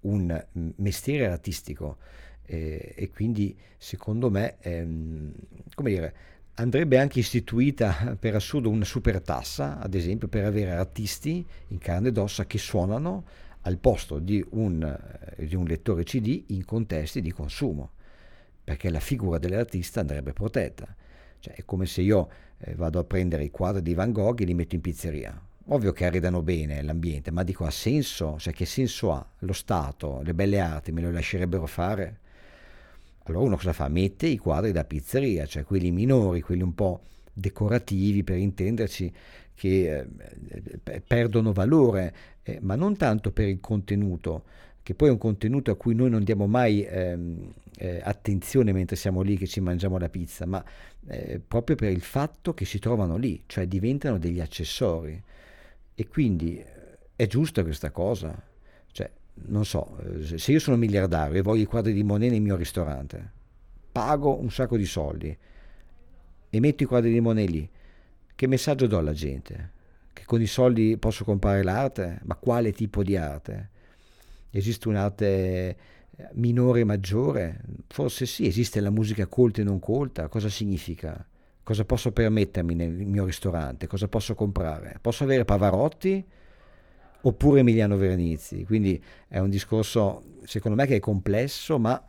un 0.00 0.44
mestiere 0.76 1.26
artistico 1.26 1.96
eh, 2.44 2.94
e 2.96 3.10
quindi 3.10 3.56
secondo 3.76 4.30
me, 4.30 4.56
ehm, 4.60 5.32
come 5.74 5.90
dire, 5.90 6.14
andrebbe 6.58 6.98
anche 6.98 7.20
istituita 7.20 8.16
per 8.18 8.34
assurdo 8.34 8.68
una 8.68 8.84
super 8.84 9.20
tassa, 9.20 9.78
ad 9.78 9.94
esempio 9.94 10.28
per 10.28 10.44
avere 10.44 10.72
artisti 10.72 11.44
in 11.68 11.78
carne 11.78 12.08
ed 12.08 12.18
ossa 12.18 12.46
che 12.46 12.58
suonano 12.58 13.24
al 13.62 13.78
posto 13.78 14.18
di 14.18 14.44
un, 14.50 14.82
eh, 14.82 15.46
di 15.46 15.54
un 15.54 15.64
lettore 15.64 16.04
CD 16.04 16.44
in 16.48 16.64
contesti 16.64 17.20
di 17.20 17.32
consumo, 17.32 17.90
perché 18.64 18.90
la 18.90 19.00
figura 19.00 19.38
dell'artista 19.38 20.00
andrebbe 20.00 20.32
protetta. 20.32 20.94
Cioè, 21.40 21.54
è 21.54 21.64
come 21.64 21.86
se 21.86 22.02
io 22.02 22.28
eh, 22.58 22.74
vado 22.74 22.98
a 22.98 23.04
prendere 23.04 23.44
i 23.44 23.50
quadri 23.50 23.82
di 23.82 23.94
Van 23.94 24.12
Gogh 24.12 24.40
e 24.40 24.44
li 24.44 24.54
metto 24.54 24.74
in 24.74 24.80
pizzeria. 24.80 25.40
Ovvio 25.70 25.92
che 25.92 26.06
arredano 26.06 26.42
bene 26.42 26.82
l'ambiente, 26.82 27.30
ma 27.30 27.44
dico 27.44 27.64
ha 27.66 27.70
senso? 27.70 28.36
Cioè, 28.38 28.52
che 28.52 28.64
senso 28.64 29.12
ha? 29.12 29.24
Lo 29.40 29.52
Stato, 29.52 30.22
le 30.22 30.34
belle 30.34 30.58
arti 30.58 30.90
me 30.90 31.02
lo 31.02 31.10
lascerebbero 31.10 31.66
fare? 31.66 32.20
Allora 33.28 33.44
uno 33.44 33.56
cosa 33.56 33.72
fa? 33.72 33.88
Mette 33.88 34.26
i 34.26 34.38
quadri 34.38 34.72
da 34.72 34.84
pizzeria, 34.84 35.44
cioè 35.46 35.64
quelli 35.64 35.90
minori, 35.90 36.40
quelli 36.40 36.62
un 36.62 36.74
po' 36.74 37.02
decorativi 37.32 38.24
per 38.24 38.38
intenderci, 38.38 39.12
che 39.54 40.06
eh, 40.84 41.00
perdono 41.06 41.52
valore, 41.52 42.14
eh, 42.42 42.58
ma 42.62 42.74
non 42.74 42.96
tanto 42.96 43.30
per 43.32 43.48
il 43.48 43.60
contenuto, 43.60 44.44
che 44.82 44.94
poi 44.94 45.08
è 45.08 45.10
un 45.10 45.18
contenuto 45.18 45.70
a 45.70 45.76
cui 45.76 45.94
noi 45.94 46.08
non 46.08 46.24
diamo 46.24 46.46
mai 46.46 46.82
ehm, 46.82 47.52
eh, 47.76 48.00
attenzione 48.02 48.72
mentre 48.72 48.96
siamo 48.96 49.20
lì 49.20 49.36
che 49.36 49.46
ci 49.46 49.60
mangiamo 49.60 49.98
la 49.98 50.08
pizza, 50.08 50.46
ma 50.46 50.64
eh, 51.08 51.40
proprio 51.46 51.76
per 51.76 51.90
il 51.90 52.00
fatto 52.00 52.54
che 52.54 52.64
si 52.64 52.78
trovano 52.78 53.16
lì, 53.16 53.42
cioè 53.46 53.66
diventano 53.66 54.18
degli 54.18 54.40
accessori. 54.40 55.22
E 55.94 56.08
quindi 56.08 56.58
eh, 56.58 56.66
è 57.14 57.26
giusta 57.26 57.62
questa 57.62 57.90
cosa. 57.90 58.40
Non 59.46 59.64
so, 59.64 59.98
eh, 59.98 60.38
se 60.38 60.52
io 60.52 60.58
sono 60.58 60.76
miliardario 60.76 61.38
e 61.38 61.42
voglio 61.42 61.62
i 61.62 61.66
quadri 61.66 61.92
di 61.92 62.02
Monet 62.02 62.30
nel 62.30 62.40
mio 62.40 62.56
ristorante, 62.56 63.32
pago 63.90 64.38
un 64.38 64.50
sacco 64.50 64.76
di 64.76 64.84
soldi 64.84 65.36
e 66.50 66.60
metto 66.60 66.82
i 66.82 66.86
quadri 66.86 67.12
di 67.12 67.20
Monet 67.20 67.48
lì, 67.48 67.70
che 68.34 68.46
messaggio 68.46 68.86
do 68.86 68.98
alla 68.98 69.12
gente? 69.12 69.72
Che 70.12 70.24
con 70.24 70.40
i 70.40 70.46
soldi 70.46 70.96
posso 70.96 71.24
comprare 71.24 71.62
l'arte? 71.62 72.20
Ma 72.24 72.34
quale 72.36 72.72
tipo 72.72 73.02
di 73.02 73.16
arte? 73.16 73.70
Esiste 74.50 74.88
un'arte 74.88 75.76
minore 76.32 76.80
e 76.80 76.84
maggiore? 76.84 77.60
Forse 77.88 78.26
sì, 78.26 78.46
esiste 78.46 78.80
la 78.80 78.90
musica 78.90 79.26
colta 79.26 79.60
e 79.60 79.64
non 79.64 79.78
colta. 79.78 80.28
Cosa 80.28 80.48
significa? 80.48 81.26
Cosa 81.62 81.84
posso 81.84 82.12
permettermi 82.12 82.74
nel 82.74 82.90
mio 82.90 83.24
ristorante? 83.24 83.86
Cosa 83.86 84.08
posso 84.08 84.34
comprare? 84.34 84.98
Posso 85.00 85.24
avere 85.24 85.44
Pavarotti 85.44 86.24
oppure 87.22 87.60
Emiliano 87.60 87.96
Vernizzi? 87.96 88.64
Quindi 88.64 89.02
è 89.26 89.38
un 89.38 89.50
discorso, 89.50 90.22
secondo 90.44 90.76
me, 90.76 90.86
che 90.86 90.96
è 90.96 91.00
complesso, 91.00 91.78
ma 91.78 92.02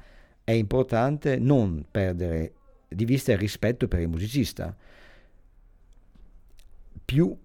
è 0.44 0.52
importante 0.52 1.38
non 1.38 1.86
perdere 1.90 2.54
di 2.88 3.06
vista 3.06 3.32
il 3.32 3.38
rispetto 3.38 3.88
per 3.88 4.00
il 4.00 4.08
musicista. 4.08 4.76
Più 7.06 7.38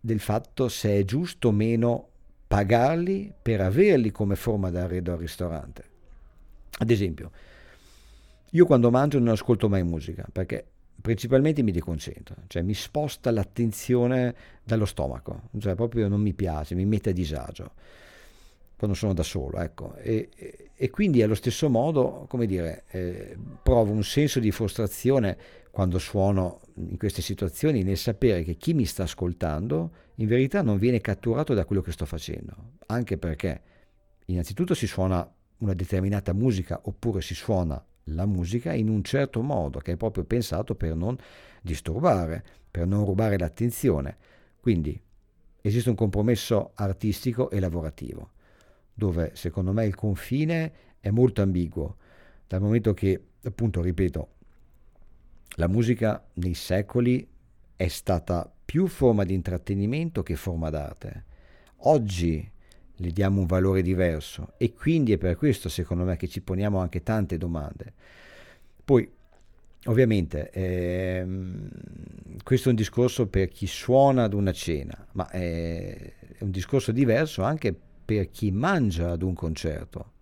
del 0.00 0.20
fatto 0.20 0.68
se 0.68 0.98
è 0.98 1.04
giusto 1.04 1.48
o 1.48 1.52
meno 1.52 2.08
pagarli 2.46 3.32
per 3.40 3.60
averli 3.60 4.10
come 4.10 4.36
forma 4.36 4.70
d'arredo 4.70 5.12
al 5.12 5.18
ristorante. 5.18 5.84
Ad 6.78 6.90
esempio, 6.90 7.30
io 8.50 8.66
quando 8.66 8.90
mangio 8.90 9.18
non 9.18 9.28
ascolto 9.28 9.68
mai 9.68 9.82
musica 9.82 10.26
perché 10.30 10.66
principalmente 11.06 11.62
mi 11.62 11.70
deconcentro, 11.70 12.34
cioè 12.48 12.62
mi 12.62 12.74
sposta 12.74 13.30
l'attenzione 13.30 14.34
dallo 14.64 14.86
stomaco, 14.86 15.42
cioè 15.60 15.76
proprio 15.76 16.08
non 16.08 16.20
mi 16.20 16.34
piace, 16.34 16.74
mi 16.74 16.84
mette 16.84 17.10
a 17.10 17.12
disagio 17.12 17.70
quando 18.76 18.96
sono 18.96 19.14
da 19.14 19.22
solo, 19.22 19.60
ecco. 19.60 19.94
E, 19.98 20.30
e, 20.34 20.70
e 20.74 20.90
quindi 20.90 21.22
allo 21.22 21.36
stesso 21.36 21.70
modo, 21.70 22.26
come 22.28 22.46
dire, 22.46 22.86
eh, 22.88 23.36
provo 23.62 23.92
un 23.92 24.02
senso 24.02 24.40
di 24.40 24.50
frustrazione 24.50 25.38
quando 25.70 26.00
suono 26.00 26.62
in 26.74 26.98
queste 26.98 27.22
situazioni 27.22 27.84
nel 27.84 27.98
sapere 27.98 28.42
che 28.42 28.56
chi 28.56 28.74
mi 28.74 28.84
sta 28.84 29.04
ascoltando 29.04 29.90
in 30.16 30.26
verità 30.26 30.60
non 30.60 30.76
viene 30.76 31.00
catturato 31.00 31.54
da 31.54 31.64
quello 31.64 31.82
che 31.82 31.92
sto 31.92 32.04
facendo, 32.04 32.72
anche 32.86 33.16
perché 33.16 33.60
innanzitutto 34.24 34.74
si 34.74 34.88
suona 34.88 35.24
una 35.58 35.74
determinata 35.74 36.32
musica 36.32 36.80
oppure 36.82 37.22
si 37.22 37.36
suona 37.36 37.80
la 38.10 38.26
musica 38.26 38.72
in 38.72 38.88
un 38.88 39.02
certo 39.02 39.42
modo 39.42 39.78
che 39.78 39.92
è 39.92 39.96
proprio 39.96 40.24
pensato 40.24 40.74
per 40.74 40.94
non 40.94 41.16
disturbare, 41.62 42.44
per 42.70 42.86
non 42.86 43.04
rubare 43.04 43.38
l'attenzione. 43.38 44.16
Quindi 44.60 45.00
esiste 45.60 45.88
un 45.88 45.96
compromesso 45.96 46.72
artistico 46.74 47.50
e 47.50 47.60
lavorativo, 47.60 48.30
dove 48.92 49.32
secondo 49.34 49.72
me 49.72 49.86
il 49.86 49.94
confine 49.94 50.72
è 51.00 51.10
molto 51.10 51.42
ambiguo, 51.42 51.96
dal 52.46 52.60
momento 52.60 52.94
che, 52.94 53.20
appunto, 53.42 53.80
ripeto, 53.80 54.28
la 55.56 55.68
musica 55.68 56.24
nei 56.34 56.54
secoli 56.54 57.26
è 57.74 57.88
stata 57.88 58.50
più 58.64 58.86
forma 58.86 59.24
di 59.24 59.34
intrattenimento 59.34 60.22
che 60.22 60.36
forma 60.36 60.70
d'arte. 60.70 61.24
Oggi 61.78 62.50
le 62.96 63.10
diamo 63.10 63.40
un 63.40 63.46
valore 63.46 63.82
diverso. 63.82 64.52
E 64.56 64.72
quindi 64.72 65.12
è 65.12 65.18
per 65.18 65.36
questo 65.36 65.68
secondo 65.68 66.04
me 66.04 66.16
che 66.16 66.28
ci 66.28 66.40
poniamo 66.40 66.78
anche 66.78 67.02
tante 67.02 67.36
domande. 67.38 67.92
Poi 68.84 69.08
ovviamente 69.84 70.50
ehm, 70.50 71.68
questo 72.42 72.68
è 72.68 72.70
un 72.70 72.76
discorso 72.76 73.26
per 73.26 73.48
chi 73.48 73.66
suona 73.66 74.24
ad 74.24 74.32
una 74.32 74.52
cena, 74.52 75.06
ma 75.12 75.28
è, 75.28 76.12
è 76.38 76.42
un 76.42 76.50
discorso 76.50 76.92
diverso 76.92 77.42
anche 77.42 77.74
per 78.04 78.30
chi 78.30 78.50
mangia 78.50 79.10
ad 79.10 79.22
un 79.22 79.34
concerto, 79.34 80.12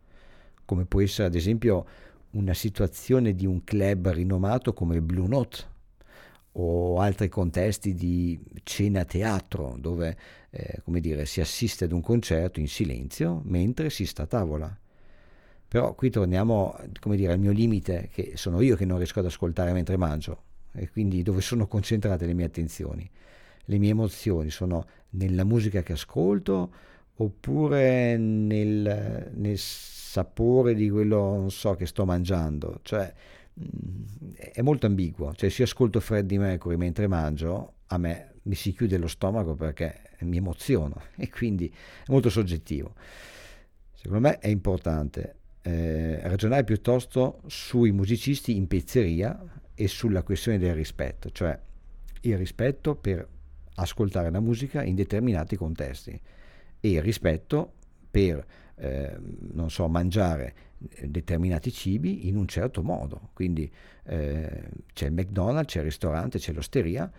come 0.65 0.87
può 0.87 1.01
essere 1.01 1.29
ad 1.29 1.35
esempio 1.35 1.87
una 2.31 2.55
situazione 2.55 3.35
di 3.35 3.47
un 3.47 3.63
club 3.63 4.09
rinomato 4.11 4.73
come 4.73 5.01
Blue 5.01 5.29
Note 5.29 5.73
o 6.57 7.01
altri 7.01 7.29
contesti 7.29 7.95
di 7.95 8.39
cena 8.63 9.05
teatro 9.05 9.77
dove 9.79 10.17
eh, 10.51 10.81
come 10.85 11.01
dire, 11.01 11.27
si 11.27 11.41
assiste 11.41 11.85
ad 11.85 11.93
un 11.93 12.01
concerto 12.01 12.61
in 12.61 12.69
silenzio 12.69 13.43
mentre 13.45 13.91
si 13.91 14.07
sta 14.07 14.23
a 14.23 14.27
tavola. 14.27 14.79
Però 15.67 15.95
qui 15.95 16.11
torniamo 16.11 16.77
come 17.01 17.17
dire, 17.17 17.33
al 17.33 17.41
mio 17.41 17.51
limite, 17.51 18.09
che 18.13 18.33
sono 18.37 18.61
io 18.61 18.77
che 18.77 18.85
non 18.85 18.99
riesco 18.99 19.19
ad 19.19 19.27
ascoltare 19.27 19.73
mentre 19.73 19.97
mangio, 19.97 20.43
e 20.73 20.89
quindi 20.89 21.23
dove 21.23 21.41
sono 21.41 21.67
concentrate 21.67 22.27
le 22.27 22.35
mie 22.35 22.47
attenzioni. 22.47 23.11
Le 23.65 23.79
mie 23.79 23.91
emozioni 23.91 24.51
sono 24.51 24.87
nella 25.11 25.43
musica 25.43 25.83
che 25.83 25.95
ascolto 25.95 26.73
oppure 27.17 28.17
nel, 28.17 29.33
nel 29.35 29.59
sapore 29.59 30.75
di 30.75 30.89
quello, 30.91 31.37
non 31.37 31.51
so, 31.51 31.75
che 31.75 31.87
sto 31.87 32.05
mangiando. 32.05 32.79
Cioè, 32.83 33.13
è 34.53 34.61
molto 34.63 34.87
ambiguo. 34.87 35.33
Cioè, 35.35 35.49
se 35.49 35.63
io 35.63 35.69
ascolto 35.69 36.01
Freddie 36.01 36.39
Mercury 36.39 36.77
mentre 36.77 37.07
mangio, 37.07 37.75
a 37.87 37.99
me 37.99 38.35
mi 38.43 38.55
si 38.55 38.73
chiude 38.73 38.99
lo 38.99 39.07
stomaco 39.07 39.55
perché 39.55 40.01
mi 40.21 40.37
emoziono 40.37 41.01
e 41.17 41.29
quindi 41.29 41.69
è 41.69 42.11
molto 42.11 42.31
soggettivo. 42.31 42.95
Secondo 43.93 44.29
me 44.29 44.39
è 44.39 44.49
importante 44.49 45.37
eh, 45.63 46.21
ragionare 46.23 46.65
piuttosto 46.65 47.41
sui 47.47 47.91
musicisti 47.93 48.57
in 48.57 48.67
pizzeria 48.67 49.63
e 49.75 49.89
sulla 49.89 50.23
questione 50.23 50.59
del 50.59 50.75
rispetto, 50.75 51.31
cioè 51.31 51.59
il 52.21 52.37
rispetto 52.37 52.95
per 52.95 53.27
ascoltare 53.77 54.31
la 54.31 54.41
musica 54.41 54.83
in 54.83 54.95
determinati 54.95 55.57
contesti 55.57 56.21
e 56.81 56.89
il 56.89 57.03
rispetto 57.03 57.73
per 58.11 58.45
eh, 58.77 59.17
non 59.53 59.71
so, 59.71 59.89
mangiare 59.89 60.55
determinati 61.03 61.73
cibi 61.73 62.29
in 62.29 62.37
un 62.37 62.47
certo 62.47 62.83
modo. 62.83 63.31
Quindi 63.33 63.71
eh, 64.05 64.69
c'è 64.93 65.07
il 65.07 65.13
McDonald's, 65.13 65.73
c'è 65.73 65.79
il 65.79 65.85
ristorante, 65.85 66.39
c'è 66.39 66.53
l'osteria, 66.53 67.11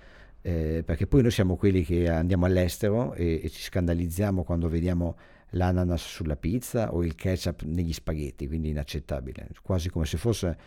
eh, 0.42 0.84
perché 0.86 1.08
poi 1.08 1.22
noi 1.22 1.32
siamo 1.32 1.56
quelli 1.56 1.84
che 1.84 2.08
andiamo 2.10 2.46
all'estero 2.46 3.14
e, 3.14 3.42
e, 3.44 3.50
ci 3.50 3.62
scandalizziamo 3.62 4.44
quando 4.44 4.70
vediamo 4.70 5.18
l'ananas 5.52 6.04
sulla 6.04 6.36
pizza 6.36 6.94
o 6.94 7.04
il 7.04 7.16
ketchup 7.16 7.64
negli 7.64 7.94
spaghetti, 7.94 8.48
quindi 8.48 8.70
inaccettabile, 8.70 9.50
quasi 9.64 9.90
come 9.90 10.06
se 10.06 10.18
fosse 10.18 10.58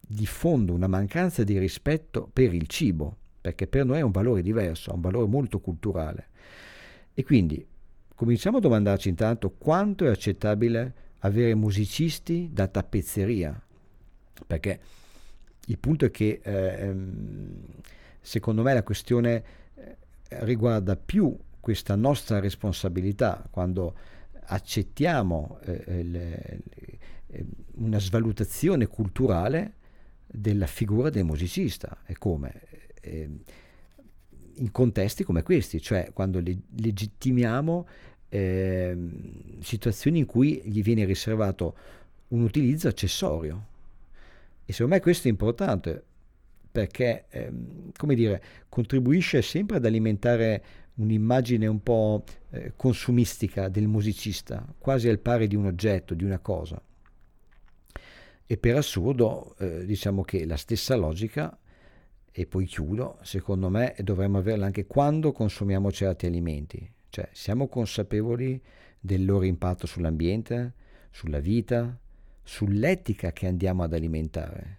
di 0.00 0.26
fondo 0.26 0.72
una 0.72 0.86
mancanza 0.86 1.42
di 1.42 1.58
rispetto 1.58 2.28
per 2.32 2.54
il 2.54 2.66
cibo, 2.66 3.16
perché 3.40 3.66
per 3.66 3.84
noi 3.84 3.98
è 3.98 4.02
un 4.02 4.10
valore 4.10 4.42
diverso, 4.42 4.90
ha 4.90 4.94
un 4.94 5.00
valore 5.00 5.26
molto 5.26 5.60
culturale. 5.60 6.28
E 7.14 7.24
quindi 7.24 7.66
cominciamo 8.18 8.56
a 8.56 8.60
domandarci 8.60 9.08
intanto 9.08 9.50
quanto 9.50 10.04
è 10.04 10.08
accettabile 10.08 10.92
avere 11.18 11.54
musicisti 11.54 12.50
da 12.52 12.66
tappezzeria, 12.66 13.62
perché 14.44 14.80
il 15.66 15.78
punto 15.78 16.04
è 16.04 16.10
che 16.10 16.40
eh, 16.42 16.96
secondo 18.20 18.62
me 18.62 18.74
la 18.74 18.82
questione 18.82 19.44
eh, 19.74 19.96
riguarda 20.40 20.96
più 20.96 21.38
questa 21.60 21.94
nostra 21.94 22.40
responsabilità 22.40 23.46
quando 23.52 23.94
accettiamo 24.46 25.60
eh, 25.62 26.02
le, 26.02 26.60
eh, 27.28 27.46
una 27.74 28.00
svalutazione 28.00 28.88
culturale 28.88 29.74
della 30.26 30.66
figura 30.66 31.08
del 31.08 31.22
musicista. 31.22 31.98
E 32.04 32.18
come? 32.18 32.62
Eh, 33.00 33.30
in 34.58 34.72
contesti 34.72 35.24
come 35.24 35.42
questi, 35.42 35.80
cioè 35.80 36.10
quando 36.12 36.40
le- 36.40 36.62
legittimiamo 36.76 37.86
eh, 38.28 38.96
situazioni 39.60 40.18
in 40.18 40.26
cui 40.26 40.60
gli 40.64 40.82
viene 40.82 41.04
riservato 41.04 41.76
un 42.28 42.42
utilizzo 42.42 42.88
accessorio. 42.88 43.66
E 44.64 44.72
secondo 44.72 44.94
me 44.94 45.00
questo 45.00 45.28
è 45.28 45.30
importante 45.30 46.02
perché, 46.70 47.24
ehm, 47.30 47.92
come 47.96 48.14
dire, 48.14 48.42
contribuisce 48.68 49.42
sempre 49.42 49.78
ad 49.78 49.86
alimentare 49.86 50.62
un'immagine 50.96 51.66
un 51.66 51.82
po' 51.82 52.24
eh, 52.50 52.72
consumistica 52.76 53.68
del 53.68 53.86
musicista, 53.86 54.66
quasi 54.78 55.08
al 55.08 55.20
pari 55.20 55.46
di 55.46 55.56
un 55.56 55.66
oggetto, 55.66 56.14
di 56.14 56.24
una 56.24 56.38
cosa. 56.38 56.80
E 58.46 58.56
per 58.56 58.76
assurdo, 58.76 59.56
eh, 59.58 59.84
diciamo 59.84 60.22
che 60.22 60.44
la 60.44 60.56
stessa 60.56 60.96
logica, 60.96 61.56
e 62.30 62.46
poi 62.46 62.66
chiudo, 62.66 63.18
secondo 63.22 63.68
me 63.68 63.94
dovremmo 64.00 64.38
averla 64.38 64.66
anche 64.66 64.86
quando 64.86 65.32
consumiamo 65.32 65.90
certi 65.90 66.26
alimenti. 66.26 66.92
Cioè, 67.10 67.28
siamo 67.32 67.68
consapevoli 67.68 68.60
del 69.00 69.24
loro 69.24 69.44
impatto 69.44 69.86
sull'ambiente, 69.86 70.74
sulla 71.10 71.40
vita, 71.40 71.98
sull'etica 72.42 73.32
che 73.32 73.46
andiamo 73.46 73.82
ad 73.82 73.92
alimentare. 73.92 74.76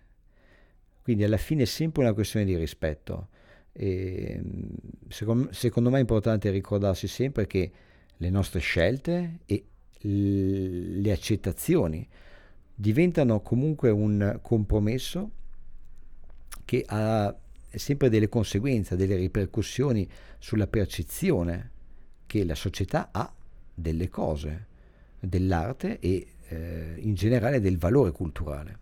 Quindi 1.02 1.24
alla 1.24 1.38
fine 1.38 1.64
è 1.64 1.66
sempre 1.66 2.04
una 2.04 2.14
questione 2.14 2.46
di 2.46 2.56
rispetto. 2.56 3.30
E, 3.72 4.42
secondo, 5.08 5.52
secondo 5.52 5.90
me 5.90 5.98
è 5.98 6.02
importante 6.02 6.50
ricordarsi 6.50 7.08
sempre 7.08 7.48
che 7.48 7.72
le 8.18 8.30
nostre 8.30 8.60
scelte 8.60 9.40
e 9.46 9.66
le 10.02 11.12
accettazioni 11.12 12.08
diventano 12.74 13.42
comunque 13.42 13.90
un 13.90 14.40
compromesso 14.42 15.32
che 16.64 16.84
ha 16.88 17.36
sempre 17.72 18.10
delle 18.10 18.30
conseguenze, 18.30 18.96
delle 18.96 19.16
ripercussioni 19.16 20.08
sulla 20.38 20.68
percezione 20.68 21.72
che 22.30 22.46
la 22.46 22.54
società 22.54 23.10
ha 23.12 23.34
delle 23.74 24.08
cose, 24.08 24.68
dell'arte 25.20 25.98
e 25.98 26.28
eh, 26.50 26.94
in 26.98 27.16
generale 27.16 27.60
del 27.60 27.80
valore 27.80 28.12
culturale. 28.12 28.78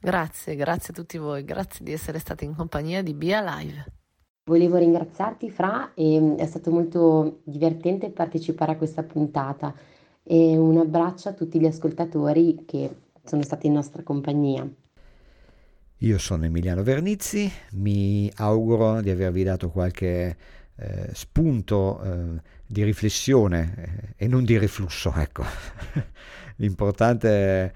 Grazie, 0.00 0.56
grazie 0.56 0.92
a 0.92 0.96
tutti 0.96 1.16
voi, 1.16 1.44
grazie 1.44 1.84
di 1.84 1.92
essere 1.92 2.18
stati 2.18 2.44
in 2.44 2.56
compagnia 2.56 3.00
di 3.00 3.14
Be 3.14 3.32
Alive. 3.32 3.84
Volevo 4.46 4.76
ringraziarti 4.76 5.50
Fra, 5.50 5.94
e 5.94 6.18
mm, 6.20 6.34
è 6.34 6.46
stato 6.46 6.72
molto 6.72 7.42
divertente 7.44 8.10
partecipare 8.10 8.72
a 8.72 8.76
questa 8.76 9.04
puntata 9.04 9.72
e 10.24 10.56
un 10.56 10.78
abbraccio 10.78 11.28
a 11.28 11.32
tutti 11.32 11.60
gli 11.60 11.66
ascoltatori 11.66 12.64
che 12.66 12.90
sono 13.22 13.42
stati 13.42 13.68
in 13.68 13.74
nostra 13.74 14.02
compagnia. 14.02 14.68
Io 15.98 16.18
sono 16.18 16.44
Emiliano 16.44 16.82
Vernizzi, 16.82 17.50
mi 17.74 18.30
auguro 18.38 19.00
di 19.00 19.10
avervi 19.10 19.44
dato 19.44 19.70
qualche 19.70 20.36
eh, 20.76 21.10
spunto 21.12 22.02
eh, 22.02 22.42
di 22.66 22.82
riflessione 22.82 24.14
eh, 24.16 24.24
e 24.24 24.28
non 24.28 24.44
di 24.44 24.58
riflusso, 24.58 25.12
ecco. 25.14 25.44
L'importante 26.56 27.28
è 27.28 27.72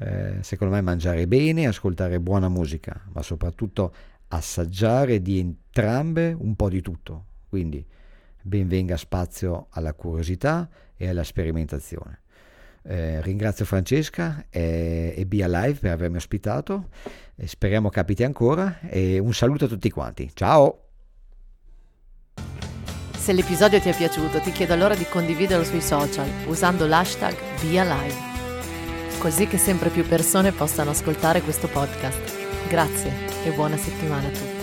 eh, 0.00 0.36
secondo 0.42 0.74
me 0.74 0.80
mangiare 0.80 1.26
bene, 1.26 1.66
ascoltare 1.66 2.20
buona 2.20 2.48
musica, 2.48 3.00
ma 3.12 3.22
soprattutto 3.22 3.92
assaggiare 4.28 5.20
di 5.20 5.38
entrambe 5.38 6.34
un 6.38 6.54
po' 6.54 6.68
di 6.68 6.80
tutto. 6.80 7.24
Quindi 7.48 7.84
ben 8.42 8.68
venga 8.68 8.96
spazio 8.96 9.66
alla 9.70 9.94
curiosità 9.94 10.68
e 10.96 11.08
alla 11.08 11.24
sperimentazione. 11.24 12.20
Eh, 12.82 13.20
ringrazio 13.22 13.64
Francesca 13.64 14.46
e, 14.48 15.14
e 15.16 15.26
Be 15.26 15.42
Alive 15.42 15.78
per 15.80 15.92
avermi 15.92 16.16
ospitato, 16.16 16.88
speriamo 17.44 17.90
capiti 17.90 18.24
ancora 18.24 18.80
e 18.80 19.18
un 19.18 19.34
saluto 19.34 19.66
a 19.66 19.68
tutti 19.68 19.90
quanti. 19.90 20.30
Ciao! 20.32 20.87
Se 23.16 23.32
l'episodio 23.32 23.80
ti 23.80 23.88
è 23.88 23.96
piaciuto 23.96 24.40
ti 24.40 24.52
chiedo 24.52 24.72
allora 24.72 24.94
di 24.94 25.06
condividerlo 25.08 25.64
sui 25.64 25.82
social 25.82 26.28
usando 26.46 26.86
l'hashtag 26.86 27.34
BeAlive 27.60 28.28
così 29.18 29.46
che 29.46 29.58
sempre 29.58 29.90
più 29.90 30.06
persone 30.06 30.52
possano 30.52 30.90
ascoltare 30.90 31.42
questo 31.42 31.66
podcast. 31.66 32.36
Grazie 32.68 33.12
e 33.44 33.50
buona 33.50 33.76
settimana 33.76 34.26
a 34.26 34.30
tutti. 34.30 34.57